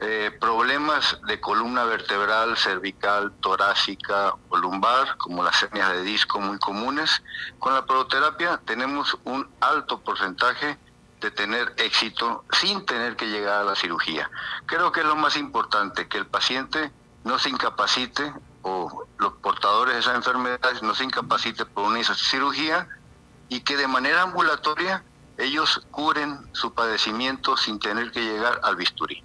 [0.00, 6.58] eh, problemas de columna vertebral, cervical, torácica o lumbar, como las hernias de disco muy
[6.58, 7.22] comunes,
[7.58, 10.78] con la proterapia tenemos un alto porcentaje
[11.20, 14.30] de tener éxito sin tener que llegar a la cirugía.
[14.66, 16.92] Creo que es lo más importante, que el paciente
[17.24, 22.86] no se incapacite o los portadores de esas enfermedades no se incapacite por una cirugía
[23.48, 25.02] y que de manera ambulatoria
[25.38, 29.22] ellos curen su padecimiento sin tener que llegar al bisturí.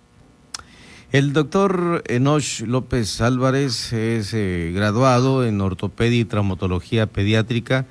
[1.12, 7.86] El doctor Enoch López Álvarez es eh, graduado en ortopedia y traumatología pediátrica,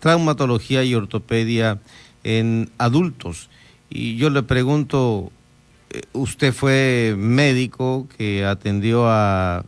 [0.00, 1.80] traumatología y ortopedia
[2.24, 3.50] en adultos.
[3.90, 5.30] Y yo le pregunto,
[5.90, 9.66] eh, usted fue médico que atendió a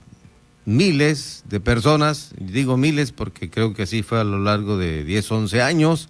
[0.64, 5.30] miles de personas, digo miles porque creo que así fue a lo largo de 10,
[5.30, 6.08] 11 años,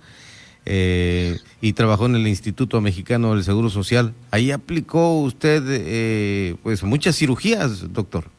[0.66, 4.14] eh, y trabajó en el Instituto Mexicano del Seguro Social.
[4.30, 8.30] Ahí aplicó usted eh, pues muchas cirugías, doctor.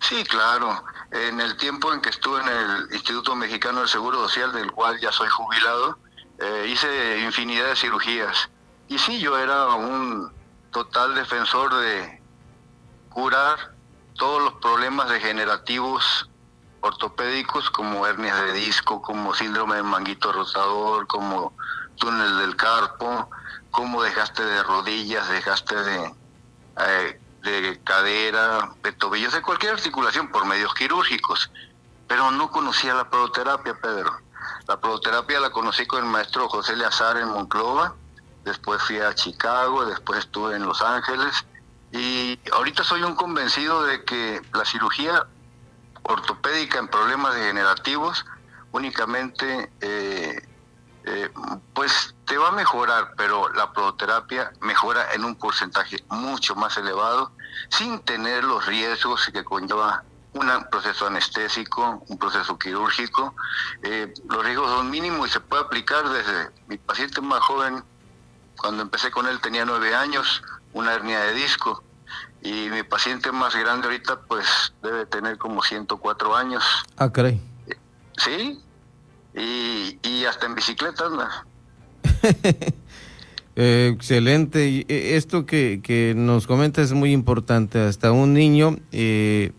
[0.00, 0.82] Sí, claro.
[1.12, 4.98] En el tiempo en que estuve en el Instituto Mexicano del Seguro Social, del cual
[5.00, 5.98] ya soy jubilado,
[6.38, 8.48] eh, hice infinidad de cirugías.
[8.88, 10.30] Y sí, yo era un
[10.72, 12.20] total defensor de
[13.10, 13.74] curar
[14.14, 16.29] todos los problemas degenerativos
[16.80, 21.52] ortopédicos como hernias de disco, como síndrome de manguito rotador, como
[21.96, 23.28] túnel del carpo,
[23.70, 26.14] como dejaste de rodillas, dejaste de,
[26.78, 31.50] eh, de cadera, de tobillos, de cualquier articulación por medios quirúrgicos.
[32.08, 34.12] Pero no conocía la prodoterapia, Pedro.
[34.66, 37.94] La prodoterapia la conocí con el maestro José Leazar en Monclova,
[38.44, 41.44] después fui a Chicago, después estuve en Los Ángeles
[41.92, 45.26] y ahorita soy un convencido de que la cirugía
[46.02, 48.24] ortopédica en problemas degenerativos
[48.72, 50.48] únicamente eh,
[51.04, 51.30] eh,
[51.72, 57.32] pues te va a mejorar, pero la prodoterapia mejora en un porcentaje mucho más elevado
[57.70, 63.34] sin tener los riesgos que conlleva un proceso anestésico, un proceso quirúrgico.
[63.82, 67.82] Eh, los riesgos son mínimos y se puede aplicar desde mi paciente más joven,
[68.56, 71.82] cuando empecé con él tenía nueve años, una hernia de disco.
[72.42, 74.46] Y mi paciente más grande ahorita, pues
[74.82, 76.64] debe tener como 104 años.
[76.96, 77.40] Ah, caray.
[78.16, 78.58] Sí,
[79.34, 81.46] y, y hasta en bicicleta anda.
[83.56, 84.86] Eh, excelente.
[84.88, 87.80] Eh, esto que, que, nos comenta es muy importante.
[87.80, 89.52] Hasta un niño, eh,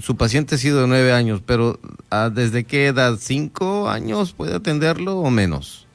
[0.00, 1.78] su paciente ha sido de nueve años, pero
[2.10, 3.18] ah, ¿desde qué edad?
[3.20, 5.86] ¿Cinco años puede atenderlo o menos?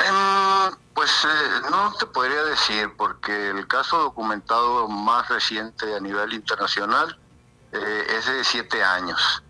[0.00, 0.47] Em,
[0.98, 7.16] pues eh, no te podría decir, porque el caso documentado más reciente a nivel internacional
[7.70, 9.44] eh, es de siete años.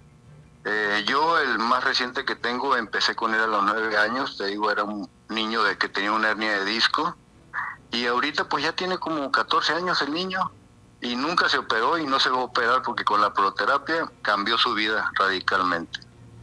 [0.67, 4.45] Eh, yo el más reciente que tengo empecé con él a los nueve años, te
[4.45, 7.17] digo, era un niño de que tenía una hernia de disco
[7.93, 10.51] y ahorita pues ya tiene como 14 años el niño
[11.01, 14.59] y nunca se operó y no se va a operar porque con la proterapia cambió
[14.59, 16.01] su vida radicalmente.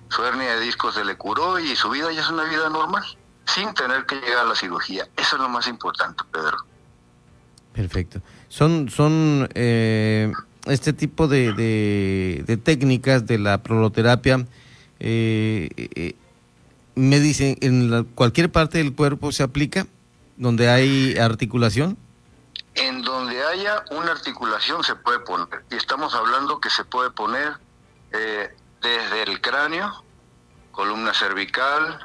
[0.10, 3.06] Su hernia de disco se le curó y su vida ya es una vida normal
[3.46, 5.08] sin tener que llegar a la cirugía.
[5.18, 6.58] Eso es lo más importante, Pedro.
[7.74, 8.22] Perfecto.
[8.48, 10.32] Son, son eh,
[10.66, 11.52] este tipo de,
[12.46, 14.46] de, técnicas de la proloterapia.
[15.00, 16.16] Eh, eh,
[16.96, 19.88] me dicen, ¿en cualquier parte del cuerpo se aplica?
[20.38, 21.98] ¿Donde hay articulación?
[22.76, 25.66] En donde haya una articulación se puede poner.
[25.70, 27.54] Y estamos hablando que se puede poner
[28.12, 29.92] desde el cráneo,
[30.72, 32.00] columna cervical,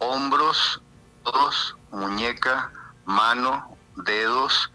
[0.00, 0.82] hombros,
[1.22, 2.72] todos, muñeca,
[3.04, 4.70] mano, dedos,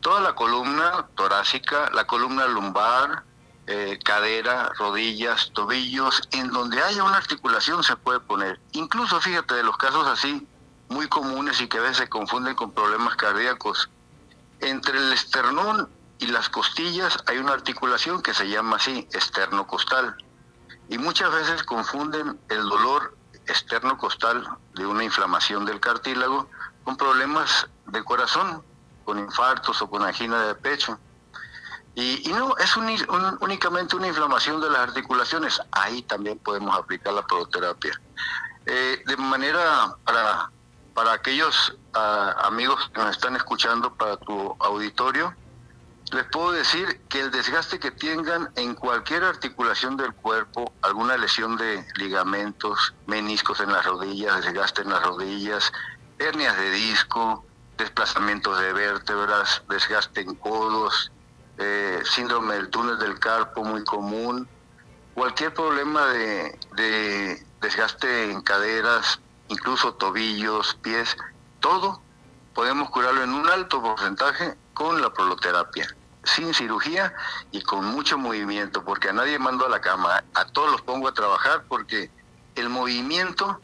[0.00, 3.24] toda la columna torácica, la columna lumbar,
[3.66, 8.60] eh, cadera, rodillas, tobillos, en donde haya una articulación se puede poner.
[8.72, 10.46] Incluso, fíjate, de los casos así
[10.88, 13.88] muy comunes y que a veces se confunden con problemas cardíacos.
[14.60, 15.88] Entre el esternón
[16.18, 20.16] y las costillas hay una articulación que se llama así, esternocostal.
[20.88, 23.16] Y muchas veces confunden el dolor
[23.46, 26.48] esternocostal de una inflamación del cartílago
[26.84, 28.62] con problemas de corazón,
[29.04, 30.98] con infartos o con angina de pecho.
[31.94, 35.60] Y, no, es únicamente una inflamación de las articulaciones.
[35.72, 38.00] Ahí también podemos aplicar la proterapia.
[38.64, 40.50] Eh, de manera para,
[40.94, 45.34] para aquellos ah, amigos que nos están escuchando, para tu auditorio,
[46.12, 51.56] les puedo decir que el desgaste que tengan en cualquier articulación del cuerpo, alguna lesión
[51.56, 55.72] de ligamentos, meniscos en las rodillas, desgaste en las rodillas,
[56.18, 57.46] hernias de disco,
[57.78, 61.10] desplazamientos de vértebras, desgaste en codos,
[61.56, 64.46] eh, síndrome del túnel del carpo muy común,
[65.14, 71.16] cualquier problema de, de desgaste en caderas, incluso tobillos, pies,
[71.60, 72.02] todo
[72.52, 75.88] podemos curarlo en un alto porcentaje con la proloterapia
[76.24, 77.12] sin cirugía
[77.50, 81.08] y con mucho movimiento, porque a nadie mando a la cama, a todos los pongo
[81.08, 82.10] a trabajar porque
[82.54, 83.60] el movimiento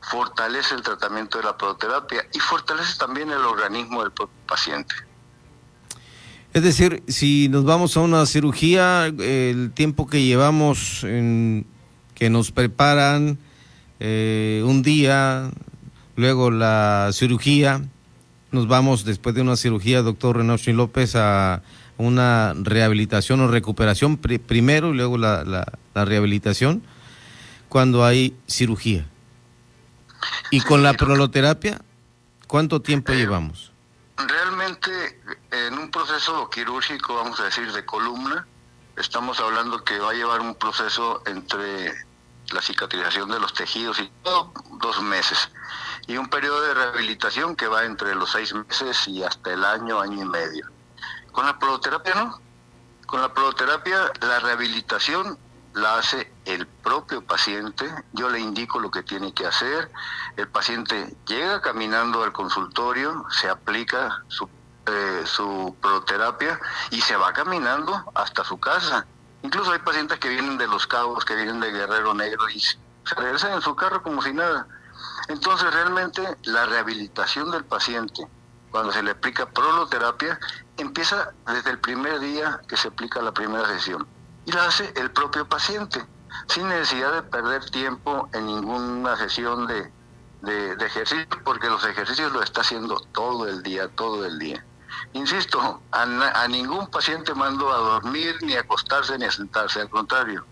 [0.00, 4.12] fortalece el tratamiento de la proterapia y fortalece también el organismo del
[4.46, 4.94] paciente.
[6.54, 11.66] Es decir, si nos vamos a una cirugía, el tiempo que llevamos en
[12.14, 13.38] que nos preparan
[14.00, 15.50] eh, un día,
[16.16, 17.82] luego la cirugía,
[18.50, 21.62] nos vamos después de una cirugía, doctor Renato López, a
[21.98, 26.82] una rehabilitación o recuperación primero y luego la, la, rehabilitación
[27.68, 29.04] cuando hay cirugía.
[30.50, 31.80] Y con la proloterapia,
[32.46, 33.72] ¿cuánto tiempo llevamos?
[34.16, 35.20] Realmente
[35.50, 38.46] en un proceso quirúrgico, vamos a decir, de columna,
[38.96, 41.92] estamos hablando que va a llevar un proceso entre
[42.52, 45.50] la cicatrización de los tejidos y todo, dos meses.
[46.06, 50.00] Y un periodo de rehabilitación que va entre los seis meses y hasta el año,
[50.00, 50.77] año y medio.
[51.38, 52.40] Con la proloterapia no.
[53.06, 55.38] Con la proloterapia la rehabilitación
[55.72, 59.88] la hace el propio paciente, yo le indico lo que tiene que hacer,
[60.36, 64.50] el paciente llega caminando al consultorio, se aplica su,
[64.86, 66.58] eh, su proloterapia
[66.90, 69.06] y se va caminando hasta su casa.
[69.44, 73.14] Incluso hay pacientes que vienen de Los Cabos, que vienen de Guerrero Negro y se
[73.16, 74.66] regresan en su carro como si nada.
[75.28, 78.26] Entonces realmente la rehabilitación del paciente
[78.70, 80.38] cuando se le aplica proloterapia,
[80.78, 84.06] empieza desde el primer día que se aplica la primera sesión.
[84.46, 86.04] Y la hace el propio paciente,
[86.46, 89.90] sin necesidad de perder tiempo en ninguna sesión de,
[90.42, 94.64] de, ejercicio, porque los ejercicios lo está haciendo todo el día, todo el día.
[95.12, 99.90] Insisto, a, a ningún paciente mando a dormir, ni a acostarse, ni a sentarse, al
[99.90, 100.44] contrario,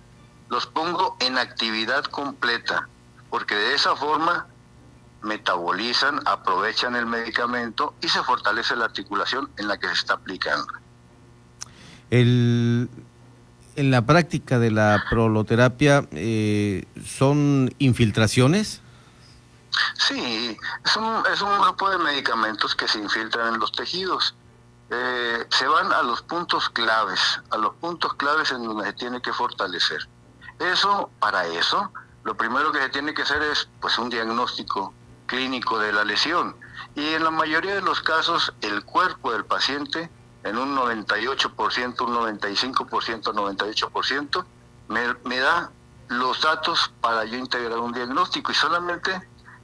[0.48, 2.88] los pongo en actividad completa,
[3.30, 4.46] porque de esa forma
[5.26, 10.72] metabolizan, aprovechan el medicamento y se fortalece la articulación en la que se está aplicando.
[12.10, 12.88] El,
[13.74, 18.80] en la práctica de la proloterapia, eh, ¿son infiltraciones?
[19.94, 24.34] Sí, es un, es un grupo de medicamentos que se infiltran en los tejidos.
[24.88, 27.20] Eh, se van a los puntos claves,
[27.50, 30.08] a los puntos claves en donde se tiene que fortalecer.
[30.60, 31.92] Eso, para eso,
[32.24, 34.94] lo primero que se tiene que hacer es pues un diagnóstico
[35.26, 36.56] clínico de la lesión.
[36.94, 40.10] Y en la mayoría de los casos, el cuerpo del paciente,
[40.44, 44.44] en un 98%, un 95%, 98%,
[44.88, 45.70] me, me da
[46.08, 49.20] los datos para yo integrar un diagnóstico y solamente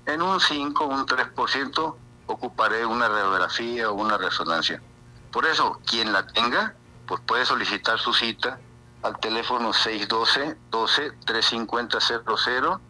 [0.06, 1.96] en un 5, un 3%
[2.26, 4.82] ocuparé una radiografía o una resonancia.
[5.30, 6.74] Por eso, quien la tenga,
[7.06, 8.58] pues puede solicitar su cita
[9.02, 12.80] al teléfono 612 12 350 00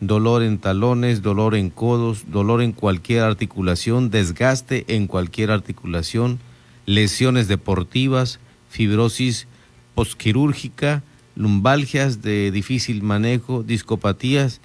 [0.01, 6.39] dolor en talones, dolor en codos, dolor en cualquier articulación, desgaste en cualquier articulación,
[6.87, 9.47] lesiones deportivas, fibrosis
[9.95, 11.03] postquirúrgica,
[11.37, 14.61] lumbalgias de difícil manejo, discopatías,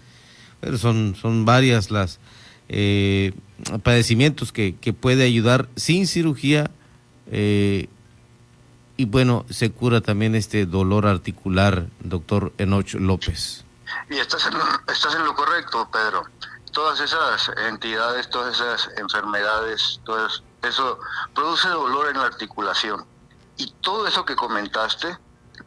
[0.62, 2.20] pero son, son varias las
[2.70, 3.34] eh,
[3.84, 6.70] padecimientos que, que, puede ayudar sin cirugía
[7.32, 7.90] eh,
[8.96, 13.66] y bueno, se cura también este dolor articular, doctor Enoch López.
[14.10, 14.54] Y estás en,
[14.88, 16.24] estás en lo correcto, Pedro.
[16.72, 20.28] Todas esas entidades, todas esas enfermedades, todo
[20.62, 21.00] eso
[21.34, 23.06] produce dolor en la articulación.
[23.58, 25.18] Y todo eso que comentaste,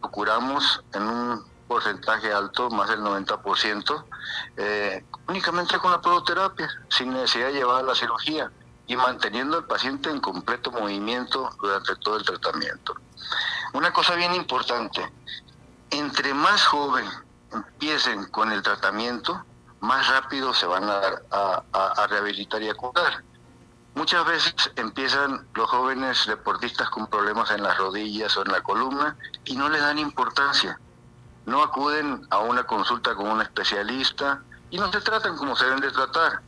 [0.03, 4.05] lo curamos en un porcentaje alto, más del 90%,
[4.57, 8.51] eh, únicamente con la prototerapia, sin necesidad de llevar a la cirugía
[8.87, 12.95] y manteniendo al paciente en completo movimiento durante todo el tratamiento.
[13.73, 15.13] Una cosa bien importante,
[15.91, 17.07] entre más joven
[17.53, 19.45] empiecen con el tratamiento,
[19.81, 21.01] más rápido se van a,
[21.31, 23.23] a, a rehabilitar y a curar.
[23.95, 29.17] Muchas veces empiezan los jóvenes deportistas con problemas en las rodillas o en la columna
[29.45, 30.79] y no les dan importancia.
[31.47, 35.81] No acuden a una consulta con un especialista y no se tratan como se deben
[35.81, 36.43] de tratar.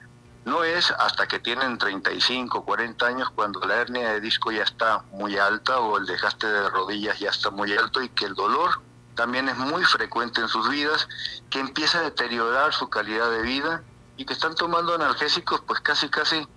[0.45, 5.05] No es hasta que tienen 35, 40 años cuando la hernia de disco ya está
[5.13, 8.81] muy alta o el desgaste de rodillas ya está muy alto y que el dolor
[9.15, 11.09] también es muy frecuente en sus vidas,
[11.49, 13.83] que empieza a deteriorar su calidad de vida
[14.17, 16.49] y que están tomando analgésicos pues casi casi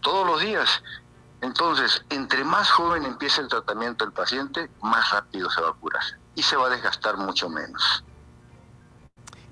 [0.00, 0.82] todos los días.
[1.42, 6.02] Entonces, entre más joven empiece el tratamiento el paciente, más rápido se va a curar
[6.36, 8.04] y se va a desgastar mucho menos.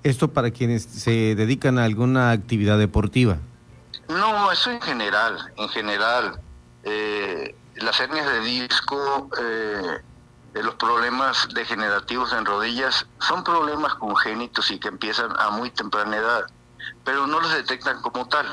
[0.03, 3.37] ¿Esto para quienes se dedican a alguna actividad deportiva?
[4.07, 6.39] No, eso en general, en general.
[6.83, 10.01] Eh, las hernias de disco, eh,
[10.53, 16.45] los problemas degenerativos en rodillas, son problemas congénitos y que empiezan a muy temprana edad,
[17.03, 18.45] pero no los detectan como tal.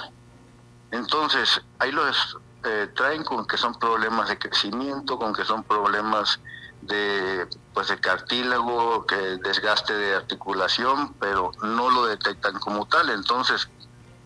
[0.91, 6.41] Entonces, ahí los eh, traen con que son problemas de crecimiento, con que son problemas
[6.81, 13.11] de pues de cartílago, que desgaste de articulación, pero no lo detectan como tal.
[13.11, 13.69] Entonces,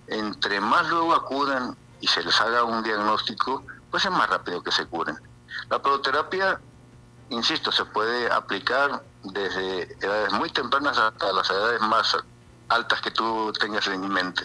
[0.08, 4.72] entre más luego acudan y se les haga un diagnóstico, pues es más rápido que
[4.72, 5.16] se curen.
[5.70, 6.60] La prototerapia,
[7.30, 12.16] insisto, se puede aplicar desde edades muy tempranas hasta las edades más
[12.68, 14.42] altas que tú tengas en mente.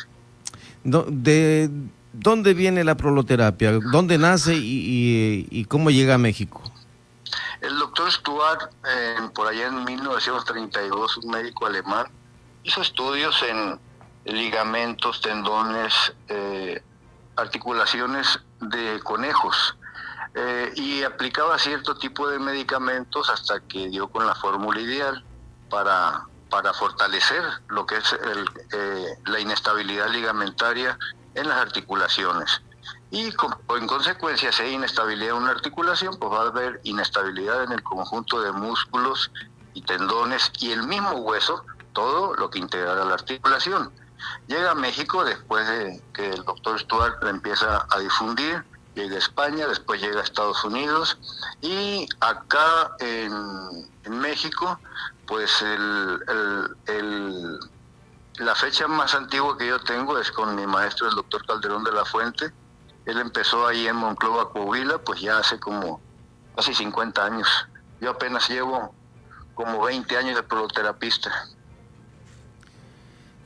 [0.83, 1.69] de,
[2.13, 3.79] ¿Dónde viene la proloterapia?
[3.91, 6.61] ¿Dónde nace y, cómo llega a México?
[7.71, 8.69] El doctor Stuart,
[9.33, 12.05] por allá en 1932, un médico alemán,
[12.63, 13.79] hizo estudios en
[14.25, 15.93] ligamentos, tendones,
[16.27, 16.83] eh,
[17.37, 19.77] articulaciones de conejos
[20.35, 25.23] eh, y aplicaba cierto tipo de medicamentos hasta que dio con la fórmula ideal
[25.69, 28.17] para, para fortalecer lo que es
[28.73, 30.99] eh, la inestabilidad ligamentaria
[31.35, 32.61] en las articulaciones.
[33.11, 37.73] Y en consecuencia, si hay inestabilidad en una articulación, pues va a haber inestabilidad en
[37.73, 39.31] el conjunto de músculos
[39.73, 43.91] y tendones y el mismo hueso, todo lo que integra la articulación.
[44.47, 48.63] Llega a México después de que el doctor Stuart empieza a difundir,
[48.95, 51.17] llega a España, después llega a Estados Unidos
[51.61, 54.79] y acá en, México,
[55.25, 56.19] pues el
[58.41, 61.91] la fecha más antigua que yo tengo es con mi maestro, el doctor Calderón de
[61.91, 62.51] la Fuente.
[63.05, 65.99] Él empezó ahí en Monclova, Coahuila, pues ya hace como
[66.55, 67.47] casi 50 años.
[67.99, 68.93] Yo apenas llevo
[69.53, 71.31] como 20 años de proterapista.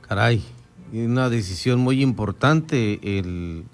[0.08, 0.44] Caray,
[0.92, 3.64] una decisión muy importante el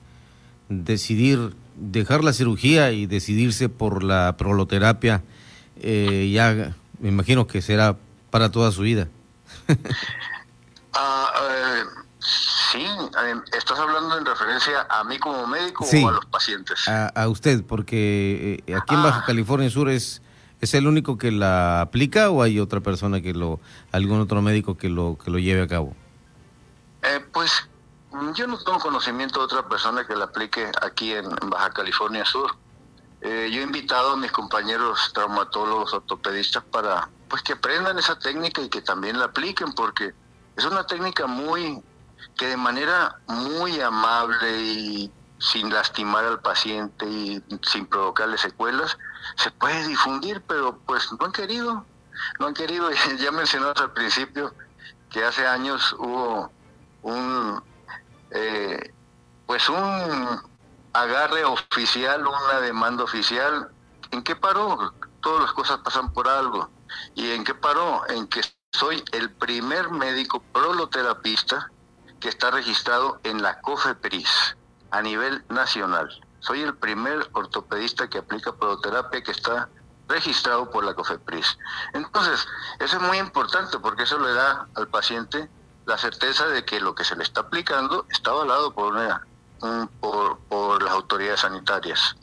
[0.69, 5.23] decidir dejar la cirugía y decidirse por la proloterapia.
[5.77, 7.97] Eh, ya me imagino que será
[8.31, 9.09] para toda su vida.
[10.95, 16.27] Ah, eh, sí, eh, ¿estás hablando en referencia a mí como médico o a los
[16.27, 16.87] pacientes?
[16.89, 19.25] A, usted, porque eh, aquí en Baja ah.
[19.27, 20.23] California Sur es,
[20.61, 23.61] es el único que la aplica o hay otra persona que lo,
[23.91, 25.95] algún otro médico que lo, que lo lleve a cabo.
[27.33, 27.69] pues
[28.35, 32.57] yo no tengo conocimiento de otra persona que la aplique aquí en, Baja California Sur.
[33.23, 38.69] yo he invitado a mis compañeros traumatólogos ortopedistas para pues que aprendan esa técnica y
[38.69, 40.13] que también la apliquen porque
[40.57, 41.83] es una técnica muy,
[42.37, 48.97] que de manera muy amable y sin lastimar al paciente y sin provocarle secuelas,
[49.37, 51.85] se puede difundir, pero pues no han querido,
[52.39, 54.55] no han querido, ya mencionamos al principio
[55.11, 56.51] que hace años hubo
[57.03, 57.63] un,
[58.31, 58.95] eh,
[59.47, 60.41] pues un
[60.93, 63.69] agarre oficial, una demanda oficial,
[64.11, 64.95] ¿en qué paró?
[65.21, 66.71] Todas las cosas pasan por algo.
[67.15, 68.03] ¿Y en qué paró?
[68.09, 68.43] En que
[68.73, 71.72] soy el primer médico proloterapista
[72.23, 74.57] que está registrado en la COFEPRIS
[74.93, 76.09] a nivel nacional.
[76.39, 79.69] Soy el primer ortopedista que aplica proloterapia que está
[80.09, 81.59] registrado por la COFEPRIS.
[81.95, 82.47] Entonces,
[82.79, 85.51] eso es muy importante porque eso le da al paciente
[85.85, 89.27] la certeza de que lo que se le está aplicando está avalado por, una,
[90.01, 92.15] por, las autoridades sanitarias.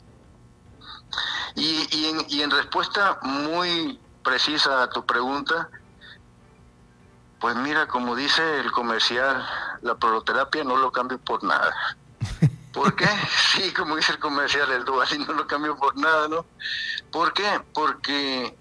[1.56, 5.68] Y en respuesta muy precisa a tu pregunta,
[7.40, 9.46] pues mira, como dice el comercial,
[9.82, 11.96] la proloterapia no lo cambio por nada.
[12.72, 13.06] ¿Por qué?
[13.54, 16.46] Sí, como dice el comercial, el Duvalín no lo cambio por nada, ¿no?
[17.10, 17.60] ¿Por qué?
[17.74, 18.56] Porque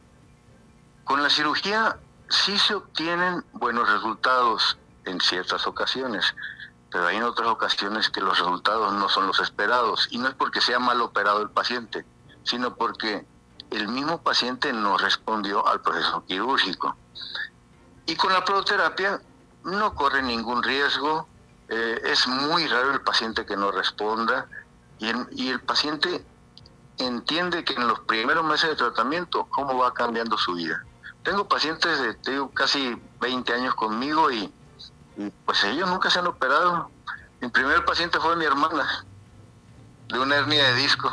[1.03, 1.97] con la cirugía
[2.27, 6.35] sí se obtienen buenos resultados en ciertas ocasiones,
[6.91, 10.07] pero hay en otras ocasiones que los resultados no son los esperados.
[10.09, 12.03] Y no es porque sea mal operado el paciente,
[12.43, 13.25] sino porque
[13.69, 16.95] el mismo paciente no respondió al proceso quirúrgico.
[18.07, 19.21] Y con la proterapia
[19.63, 21.27] no corre ningún riesgo,
[21.69, 24.47] eh, es muy raro el paciente que no responda
[24.97, 26.25] y el, y el paciente
[26.97, 30.83] entiende que en los primeros meses de tratamiento cómo va cambiando su vida.
[31.23, 34.51] Tengo pacientes de tengo casi 20 años conmigo y,
[35.17, 36.89] y, pues ellos nunca se han operado.
[37.41, 39.05] Mi primer paciente fue mi hermana,
[40.09, 41.09] de una hernia de disco.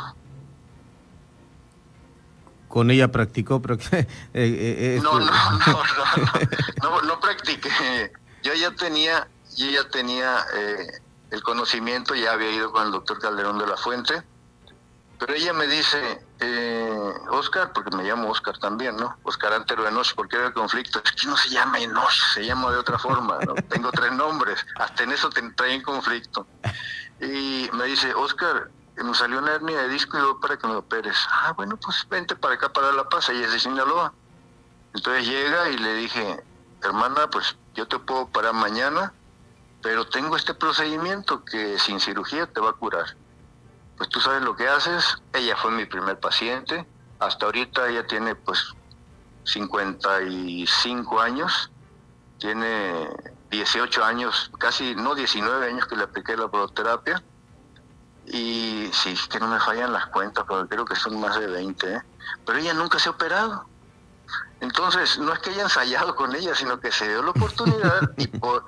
[2.67, 5.83] Con ella practicó, pero eh, eh, no, no, no, no,
[6.83, 8.11] no, no, practiqué.
[8.47, 9.27] Yo ya tenía,
[9.57, 13.75] yo ya tenía eh, el conocimiento, ya había ido con el doctor Calderón de la
[13.75, 14.23] Fuente,
[15.19, 19.17] pero ella me dice, eh, Oscar, porque me llamo Oscar también, ¿no?
[19.23, 21.01] Oscar Antero Enoch, porque era el conflicto.
[21.03, 23.53] Es que no se llama Enoch, se llama de otra forma, ¿no?
[23.69, 26.47] Tengo tres nombres, hasta en eso te traen conflicto.
[27.19, 30.75] Y me dice, Oscar, me salió una hernia de disco y voy para que me
[30.75, 31.17] operes.
[31.29, 34.13] Ah, bueno, pues vente para acá, para La Paz, ella es de Sinaloa.
[34.93, 36.41] Entonces llega y le dije,
[36.81, 39.13] hermana, pues yo te puedo operar mañana,
[39.81, 43.15] pero tengo este procedimiento que sin cirugía te va a curar
[43.97, 45.17] pues tú sabes lo que haces.
[45.33, 46.85] Ella fue mi primer paciente.
[47.19, 48.73] Hasta ahorita ella tiene pues
[49.45, 51.71] 55 años.
[52.37, 53.09] Tiene
[53.49, 57.23] 18 años, casi no 19 años que le apliqué la proterapia.
[58.27, 61.93] Y sí, que no me fallan las cuentas, pero creo que son más de 20.
[61.93, 62.01] ¿eh?
[62.45, 63.65] Pero ella nunca se ha operado.
[64.59, 68.27] Entonces, no es que haya ensayado con ella, sino que se dio la oportunidad y
[68.39, 68.65] por,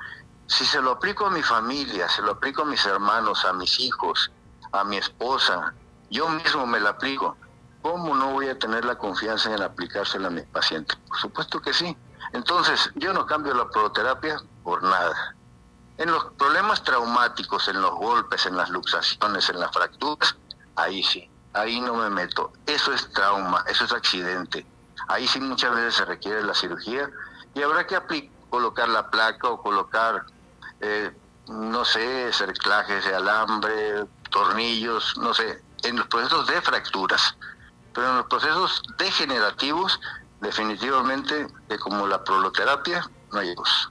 [0.47, 3.79] si se lo aplico a mi familia, se lo aplico a mis hermanos, a mis
[3.79, 4.31] hijos,
[4.71, 5.73] a mi esposa,
[6.09, 7.37] yo mismo me la aplico,
[7.81, 10.95] ¿cómo no voy a tener la confianza en aplicársela a mi paciente?
[11.07, 11.95] Por supuesto que sí.
[12.33, 15.35] Entonces, yo no cambio la proterapia por nada.
[15.97, 20.35] En los problemas traumáticos, en los golpes, en las luxaciones, en las fracturas,
[20.75, 22.53] ahí sí, ahí no me meto.
[22.65, 24.65] Eso es trauma, eso es accidente.
[25.09, 27.09] Ahí sí muchas veces se requiere la cirugía
[27.55, 30.23] y habrá que colocar la placa o colocar,
[30.79, 31.11] eh,
[31.47, 37.35] no sé, cerclajes de alambre, tornillos, no sé, en los procesos de fracturas.
[37.91, 39.99] Pero en los procesos degenerativos,
[40.41, 43.89] definitivamente, de como la proloterapia, no hay dos.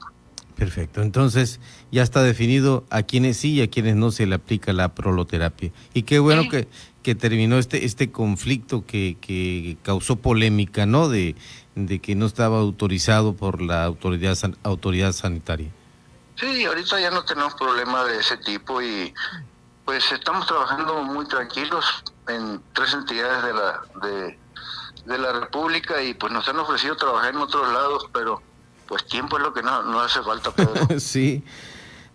[0.59, 1.61] Perfecto, entonces
[1.93, 5.71] ya está definido a quienes sí y a quienes no se le aplica la proloterapia.
[5.95, 6.49] Y qué bueno sí.
[6.49, 6.69] que,
[7.05, 11.09] que terminó este, este conflicto que, que causó polémica, ¿no?
[11.09, 11.37] De,
[11.77, 15.71] de que no estaba autorizado por la autoridad, autoridad sanitaria.
[16.35, 19.15] Sí, ahorita ya no tenemos problema de ese tipo y
[19.85, 21.85] pues estamos trabajando muy tranquilos
[22.27, 24.39] en tres entidades de la de,
[25.07, 28.43] de, la República y pues nos han ofrecido trabajar en otros lados, pero
[28.89, 30.89] pues tiempo es lo que no, no hace falta, Pedro.
[31.01, 31.45] sí.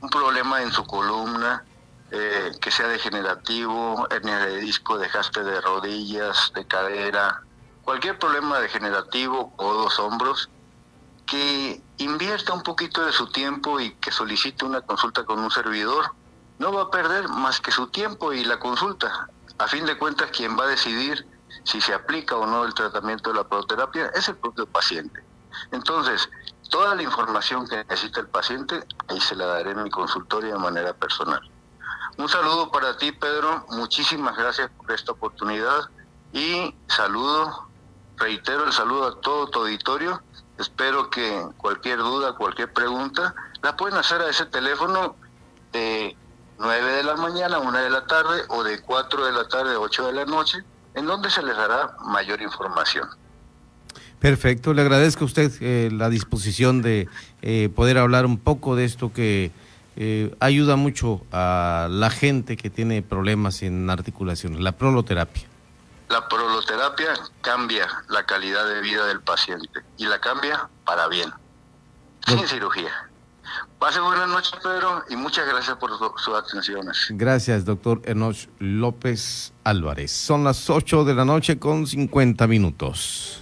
[0.02, 1.64] un problema en su columna,
[2.12, 7.42] eh, que sea degenerativo, hernia de disco, dejaste de rodillas, de cadera,
[7.86, 10.50] cualquier problema degenerativo, codos, hombros,
[11.26, 16.12] que invierta un poquito de su tiempo y que solicite una consulta con un servidor.
[16.60, 19.30] No va a perder más que su tiempo y la consulta.
[19.58, 21.26] A fin de cuentas, quien va a decidir
[21.64, 25.24] si se aplica o no el tratamiento de la proterapia es el propio paciente.
[25.72, 26.30] Entonces,
[26.70, 30.60] toda la información que necesita el paciente, ahí se la daré en mi consultorio de
[30.60, 31.42] manera personal.
[32.18, 33.66] Un saludo para ti, Pedro.
[33.70, 35.90] Muchísimas gracias por esta oportunidad
[36.34, 37.68] y saludo,
[38.18, 40.22] reitero el saludo a todo tu auditorio.
[40.58, 45.16] Espero que cualquier duda, cualquier pregunta, la pueden hacer a ese teléfono
[45.74, 46.16] de
[46.60, 49.76] 9 de la mañana a 1 de la tarde o de 4 de la tarde
[49.76, 50.60] a 8 de la noche,
[50.94, 53.08] en donde se les dará mayor información.
[54.20, 57.08] Perfecto, le agradezco a usted eh, la disposición de
[57.42, 59.52] eh, poder hablar un poco de esto que
[59.98, 65.44] eh, ayuda mucho a la gente que tiene problemas en articulaciones, la proloterapia.
[66.10, 71.32] La proloterapia cambia la calidad de vida del paciente y la cambia para bien,
[72.28, 73.10] sin cirugía.
[73.80, 77.08] Pase buenas noches, Pedro, y muchas gracias por sus atenciones.
[77.10, 80.12] Gracias, doctor Enoch López Álvarez.
[80.12, 83.42] Son las 8 de la noche con 50 minutos.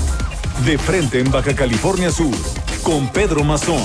[0.65, 2.35] de frente en Baja California Sur,
[2.83, 3.81] con Pedro Mazón.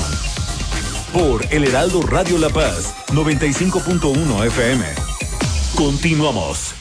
[1.13, 4.85] Por El Heraldo Radio La Paz, 95.1 FM.
[5.75, 6.75] Continuamos.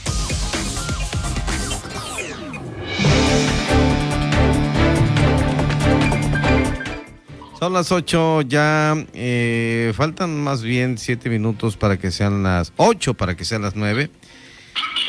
[7.58, 13.14] Son las 8 ya, eh, faltan más bien 7 minutos para que sean las 8,
[13.14, 14.10] para que sean las 9.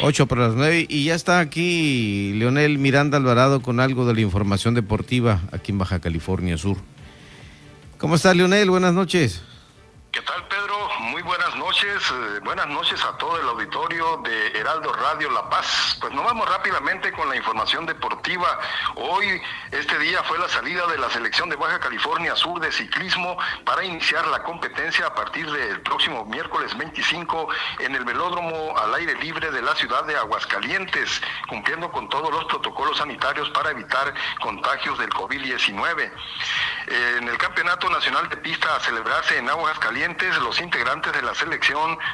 [0.02, 4.22] 8 para las 9 y ya está aquí Leonel Miranda Alvarado con algo de la
[4.22, 6.78] información deportiva aquí en Baja California Sur.
[7.98, 8.70] ¿Cómo está Leonel?
[8.70, 9.42] Buenas noches.
[11.84, 15.96] Eh, buenas noches a todo el auditorio de Heraldo Radio La Paz.
[16.02, 18.60] Pues nos vamos rápidamente con la información deportiva.
[18.96, 23.38] Hoy, este día fue la salida de la selección de Baja California Sur de ciclismo
[23.64, 27.48] para iniciar la competencia a partir del próximo miércoles 25
[27.80, 32.46] en el velódromo al aire libre de la ciudad de Aguascalientes, cumpliendo con todos los
[32.46, 36.12] protocolos sanitarios para evitar contagios del COVID-19.
[36.88, 41.67] En el Campeonato Nacional de Pista a celebrarse en Aguascalientes, los integrantes de la selección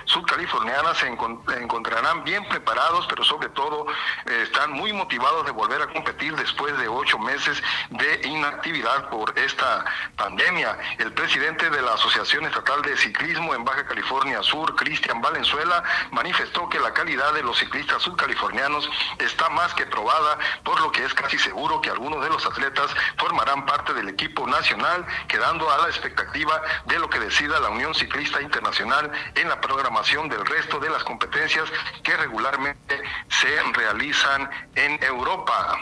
[0.06, 3.86] sudcaliforniana se encontrarán bien preparados, pero sobre todo
[4.26, 9.38] eh, están muy motivados de volver a competir después de ocho meses de inactividad por
[9.38, 9.86] esta
[10.16, 10.78] pandemia.
[10.98, 16.70] El presidente de la Asociación Estatal de Ciclismo en Baja California Sur, Cristian Valenzuela, manifestó
[16.70, 18.90] que la calidad de los ciclistas sudcalifornianos
[19.20, 22.90] está más que probada, por lo que es casi seguro que algunos de los atletas
[23.18, 27.94] formarán parte del equipo nacional quedando a la expectativa de lo que decida la Unión
[27.94, 29.12] Ciclista Internacional
[29.48, 31.66] la programación del resto de las competencias
[32.04, 35.78] que regularmente se realizan en Europa.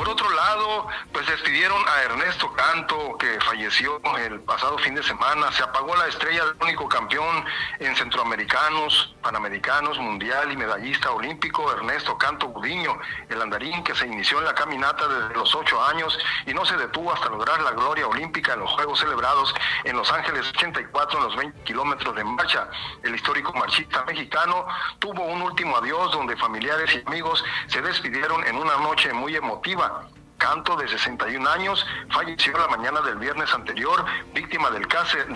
[0.00, 5.52] Por otro lado, pues despidieron a Ernesto Canto, que falleció el pasado fin de semana.
[5.52, 7.44] Se apagó la estrella del único campeón
[7.78, 12.98] en centroamericanos, panamericanos, mundial y medallista olímpico, Ernesto Canto Gudiño,
[13.28, 16.78] el andarín que se inició en la caminata desde los ocho años y no se
[16.78, 21.24] detuvo hasta lograr la gloria olímpica en los Juegos celebrados en Los Ángeles 84 en
[21.24, 22.70] los 20 kilómetros de marcha.
[23.02, 24.64] El histórico marchista mexicano
[24.98, 29.89] tuvo un último adiós donde familiares y amigos se despidieron en una noche muy emotiva
[30.40, 35.28] Canto, de 61 años, falleció la mañana del viernes anterior, víctima del cáncer,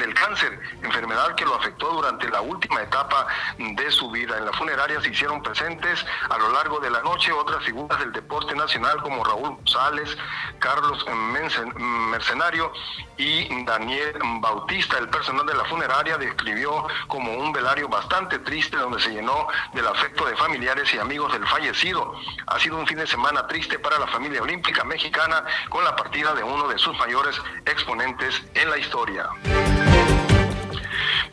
[0.83, 3.27] enfermedad que lo afectó durante la última etapa
[3.59, 4.39] de su vida.
[4.39, 8.13] En la funeraria se hicieron presentes a lo largo de la noche otras figuras del
[8.13, 10.17] deporte nacional como Raúl González,
[10.59, 11.05] Carlos
[12.11, 12.73] Mercenario
[13.19, 14.97] y Daniel Bautista.
[14.97, 19.87] El personal de la funeraria describió como un velario bastante triste donde se llenó del
[19.87, 22.15] afecto de familiares y amigos del fallecido.
[22.47, 26.32] Ha sido un fin de semana triste para la familia olímpica mexicana con la partida
[26.34, 27.36] de uno de sus mayores
[27.66, 29.28] exponentes en la historia.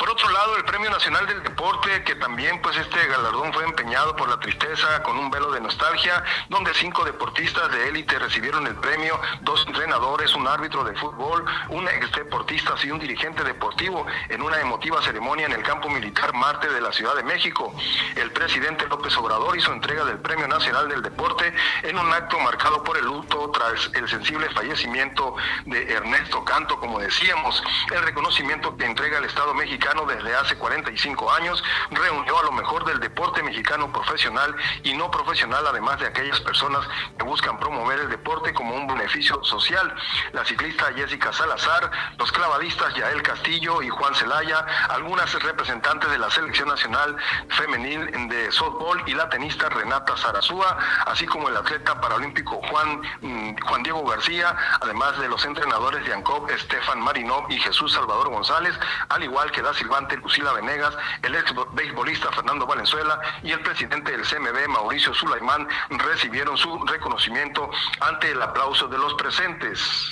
[0.01, 4.15] Por otro lado, el Premio Nacional del Deporte, que también pues este galardón fue empeñado
[4.15, 8.73] por la tristeza con un velo de nostalgia, donde cinco deportistas de élite recibieron el
[8.77, 14.41] premio, dos entrenadores, un árbitro de fútbol, un ex deportista y un dirigente deportivo en
[14.41, 17.71] una emotiva ceremonia en el campo militar Marte de la Ciudad de México.
[18.15, 22.83] El presidente López Obrador hizo entrega del Premio Nacional del Deporte en un acto marcado
[22.83, 25.35] por el luto tras el sensible fallecimiento
[25.65, 31.31] de Ernesto Canto, como decíamos, el reconocimiento que entrega el Estado mexicano desde hace 45
[31.31, 36.39] años, reunió a lo mejor del deporte mexicano profesional y no profesional, además de aquellas
[36.39, 36.87] personas
[37.17, 39.93] que buscan promover el deporte como un beneficio social.
[40.31, 46.31] La ciclista Jessica Salazar, los clavadistas Yael Castillo y Juan Celaya, algunas representantes de la
[46.31, 47.15] selección nacional
[47.49, 53.55] femenil de softball y la tenista Renata Zarazúa, así como el atleta paralímpico Juan, mm,
[53.67, 58.77] Juan Diego García, además de los entrenadores de ANCOP, Estefan Marinov y Jesús Salvador González,
[59.09, 64.11] al igual que Da Silvante Lucila Venegas, el ex beisbolista Fernando Valenzuela y el presidente
[64.11, 67.67] del CMB, Mauricio Sulaimán, recibieron su reconocimiento
[67.99, 70.11] ante el aplauso de los presentes.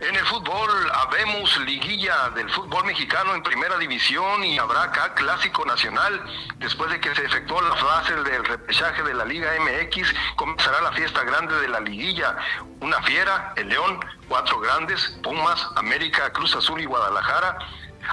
[0.00, 5.64] En el fútbol, habemos liguilla del fútbol mexicano en primera división y habrá acá clásico
[5.64, 6.22] nacional.
[6.58, 10.92] Después de que se efectuó la fase del repechaje de la Liga MX, comenzará la
[10.92, 12.36] fiesta grande de la liguilla.
[12.78, 17.58] Una fiera, el León, cuatro grandes, Pumas, América, Cruz Azul y Guadalajara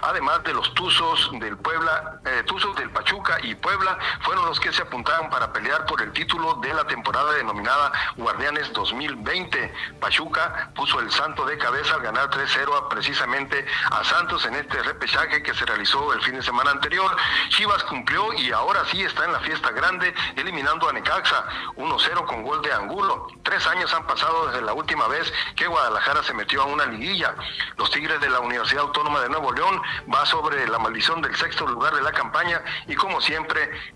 [0.02, 3.05] además de los Tuzos del Puebla, eh, Tuzos del Pachuca
[3.46, 7.34] y Puebla, fueron los que se apuntaron para pelear por el título de la temporada
[7.34, 9.74] denominada Guardianes 2020.
[10.00, 15.44] Pachuca puso el santo de cabeza al ganar 3-0 precisamente a Santos en este repechaje
[15.44, 17.16] que se realizó el fin de semana anterior.
[17.50, 22.44] Chivas cumplió y ahora sí está en la fiesta grande, eliminando a Necaxa 1-0 con
[22.44, 23.28] gol de Angulo.
[23.44, 27.36] Tres años han pasado desde la última vez que Guadalajara se metió a una liguilla.
[27.78, 29.82] Los Tigres de la Universidad Autónoma de Nuevo León
[30.14, 33.35] va sobre la maldición del sexto lugar de la campaña y como siempre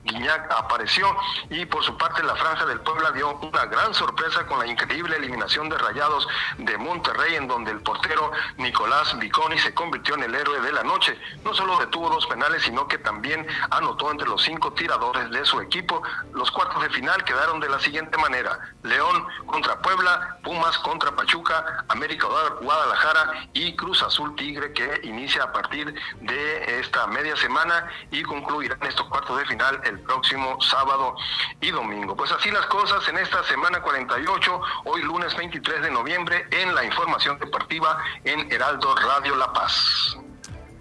[0.03, 1.15] Guiñac apareció
[1.49, 5.15] y por su parte la franja del Puebla dio una gran sorpresa con la increíble
[5.15, 6.27] eliminación de Rayados
[6.57, 10.83] de Monterrey en donde el portero Nicolás Viconi se convirtió en el héroe de la
[10.83, 11.17] noche.
[11.43, 15.61] No solo detuvo dos penales sino que también anotó entre los cinco tiradores de su
[15.61, 16.01] equipo.
[16.33, 18.59] Los cuartos de final quedaron de la siguiente manera.
[18.83, 22.27] León contra Puebla, Pumas contra Pachuca, América
[22.61, 28.81] Guadalajara y Cruz Azul Tigre que inicia a partir de esta media semana y concluirán
[28.83, 31.15] estos cuartos de final el próximo sábado
[31.61, 32.15] y domingo.
[32.15, 36.83] Pues así las cosas en esta semana 48, hoy lunes 23 de noviembre, en la
[36.83, 40.17] información deportiva en Heraldo Radio La Paz.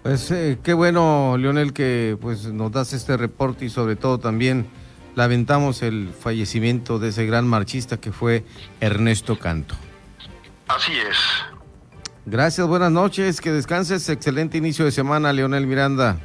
[0.03, 4.69] Pues eh, qué bueno, Leonel, que pues nos das este reporte y sobre todo también
[5.15, 8.45] lamentamos el fallecimiento de ese gran marchista que fue
[8.79, 9.75] Ernesto Canto.
[10.67, 11.17] Así es.
[12.25, 16.19] Gracias, buenas noches, que descanses, excelente inicio de semana, Leonel Miranda.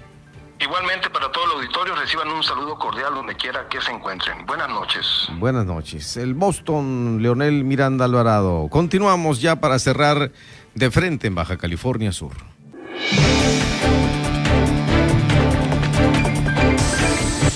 [0.61, 4.47] Igualmente para todo el auditorio, reciban un saludo cordial donde quiera que se encuentren.
[4.47, 5.29] Buenas noches.
[5.39, 6.17] Buenas noches.
[6.17, 8.69] El Boston, Leonel Miranda Alvarado.
[8.69, 10.31] Continuamos ya para cerrar
[10.75, 12.33] de frente en Baja California Sur.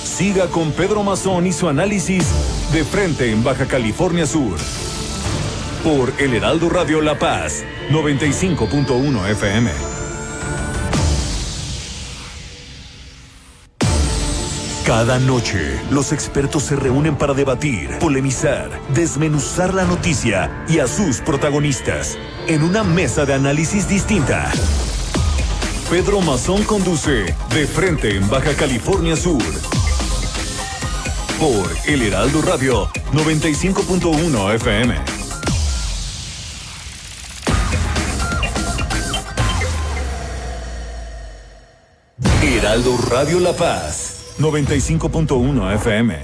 [0.03, 4.59] Siga con Pedro Mazón y su análisis de frente en Baja California Sur
[5.85, 9.98] por El Heraldo Radio La Paz 95.1 FM.
[14.89, 21.21] Cada noche, los expertos se reúnen para debatir, polemizar, desmenuzar la noticia y a sus
[21.21, 22.17] protagonistas
[22.47, 24.51] en una mesa de análisis distinta.
[25.91, 29.43] Pedro Mazón conduce De Frente en Baja California Sur
[31.39, 35.19] por El Heraldo Radio 95.1 FM.
[42.43, 44.08] Heraldo Radio La Paz,
[44.39, 46.17] 95.1 FM.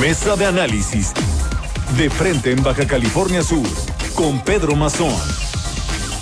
[0.00, 1.12] Mesa de análisis.
[1.98, 3.66] De frente en Baja California Sur,
[4.14, 5.14] con Pedro Mazón.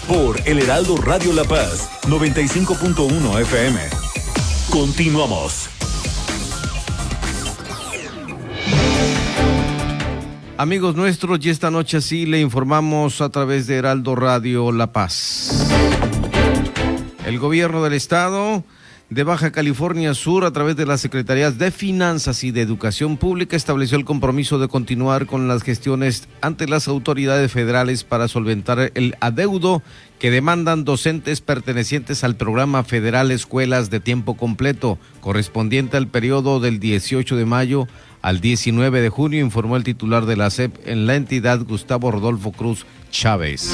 [0.09, 3.81] Por El Heraldo Radio La Paz, 95.1 FM.
[4.71, 5.69] Continuamos.
[10.59, 15.62] Amigos nuestros, y esta noche sí le informamos a través de Heraldo Radio La Paz.
[17.27, 18.65] El gobierno del estado
[19.09, 23.57] de Baja California Sur, a través de las Secretarías de Finanzas y de Educación Pública,
[23.57, 29.15] estableció el compromiso de continuar con las gestiones ante las autoridades federales para solventar el
[29.21, 29.83] adeudo
[30.19, 36.81] que demandan docentes pertenecientes al programa federal Escuelas de Tiempo Completo, correspondiente al periodo del
[36.81, 37.87] 18 de mayo
[38.23, 42.51] al 19 de junio, informó el titular de la SEP en la entidad, Gustavo Rodolfo
[42.51, 43.73] Cruz Chávez.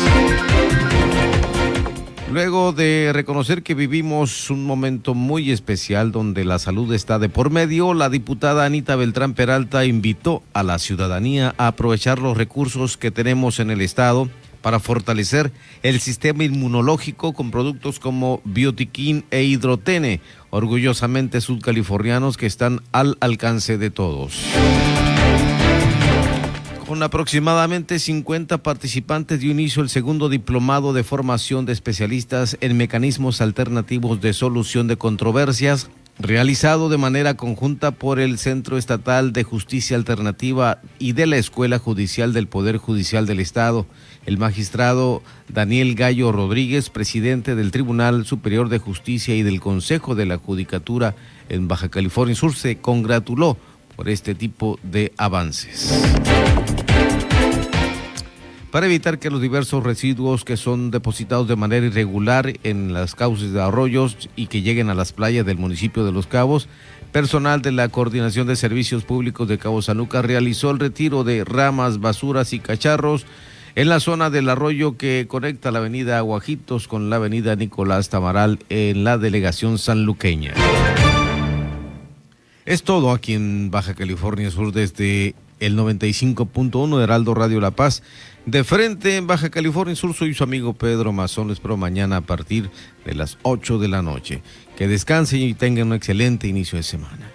[2.30, 7.48] Luego de reconocer que vivimos un momento muy especial donde la salud está de por
[7.50, 13.10] medio, la diputada Anita Beltrán Peralta invitó a la ciudadanía a aprovechar los recursos que
[13.10, 14.28] tenemos en el Estado
[14.60, 15.52] para fortalecer
[15.82, 20.20] el sistema inmunológico con productos como Biotiquín e Hidrotene,
[20.50, 24.44] orgullosamente sudcalifornianos que están al alcance de todos.
[26.88, 33.42] Con aproximadamente 50 participantes dio inicio el segundo diplomado de formación de especialistas en mecanismos
[33.42, 39.98] alternativos de solución de controversias, realizado de manera conjunta por el Centro Estatal de Justicia
[39.98, 43.84] Alternativa y de la Escuela Judicial del Poder Judicial del Estado.
[44.24, 45.22] El magistrado
[45.52, 51.14] Daniel Gallo Rodríguez, presidente del Tribunal Superior de Justicia y del Consejo de la Judicatura
[51.50, 53.58] en Baja California Sur, se congratuló
[53.94, 55.92] por este tipo de avances
[58.70, 63.52] para evitar que los diversos residuos que son depositados de manera irregular en las cauces
[63.52, 66.68] de arroyos y que lleguen a las playas del municipio de Los Cabos,
[67.12, 71.44] personal de la Coordinación de Servicios Públicos de Cabo San Lucas realizó el retiro de
[71.44, 73.24] ramas, basuras y cacharros
[73.74, 78.58] en la zona del arroyo que conecta la avenida Aguajitos con la avenida Nicolás Tamaral
[78.68, 80.52] en la delegación sanluqueña.
[82.66, 88.02] Es todo aquí en Baja California Sur desde el 95.1 de Heraldo Radio La Paz.
[88.48, 91.48] De frente en Baja California Sur soy su amigo Pedro Mazón.
[91.48, 92.70] Les espero mañana a partir
[93.04, 94.40] de las 8 de la noche.
[94.74, 97.30] Que descansen y tengan un excelente inicio de semana.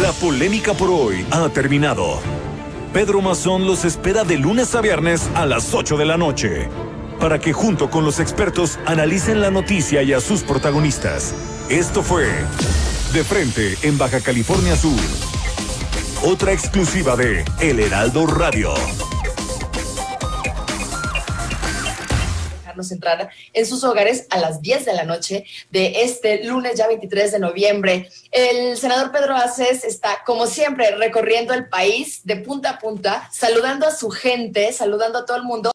[0.00, 2.22] La polémica por hoy ha terminado.
[2.94, 6.70] Pedro Mazón los espera de lunes a viernes a las 8 de la noche
[7.20, 11.34] para que junto con los expertos analicen la noticia y a sus protagonistas.
[11.68, 12.28] Esto fue
[13.12, 15.37] De Frente en Baja California Sur
[16.24, 18.74] otra exclusiva de El Heraldo Radio.
[22.58, 26.88] Dejarnos entrar en sus hogares a las 10 de la noche de este lunes ya
[26.88, 28.10] 23 de noviembre.
[28.32, 33.86] El senador Pedro Aces está, como siempre, recorriendo el país de punta a punta, saludando
[33.86, 35.66] a su gente, saludando a todo el mundo.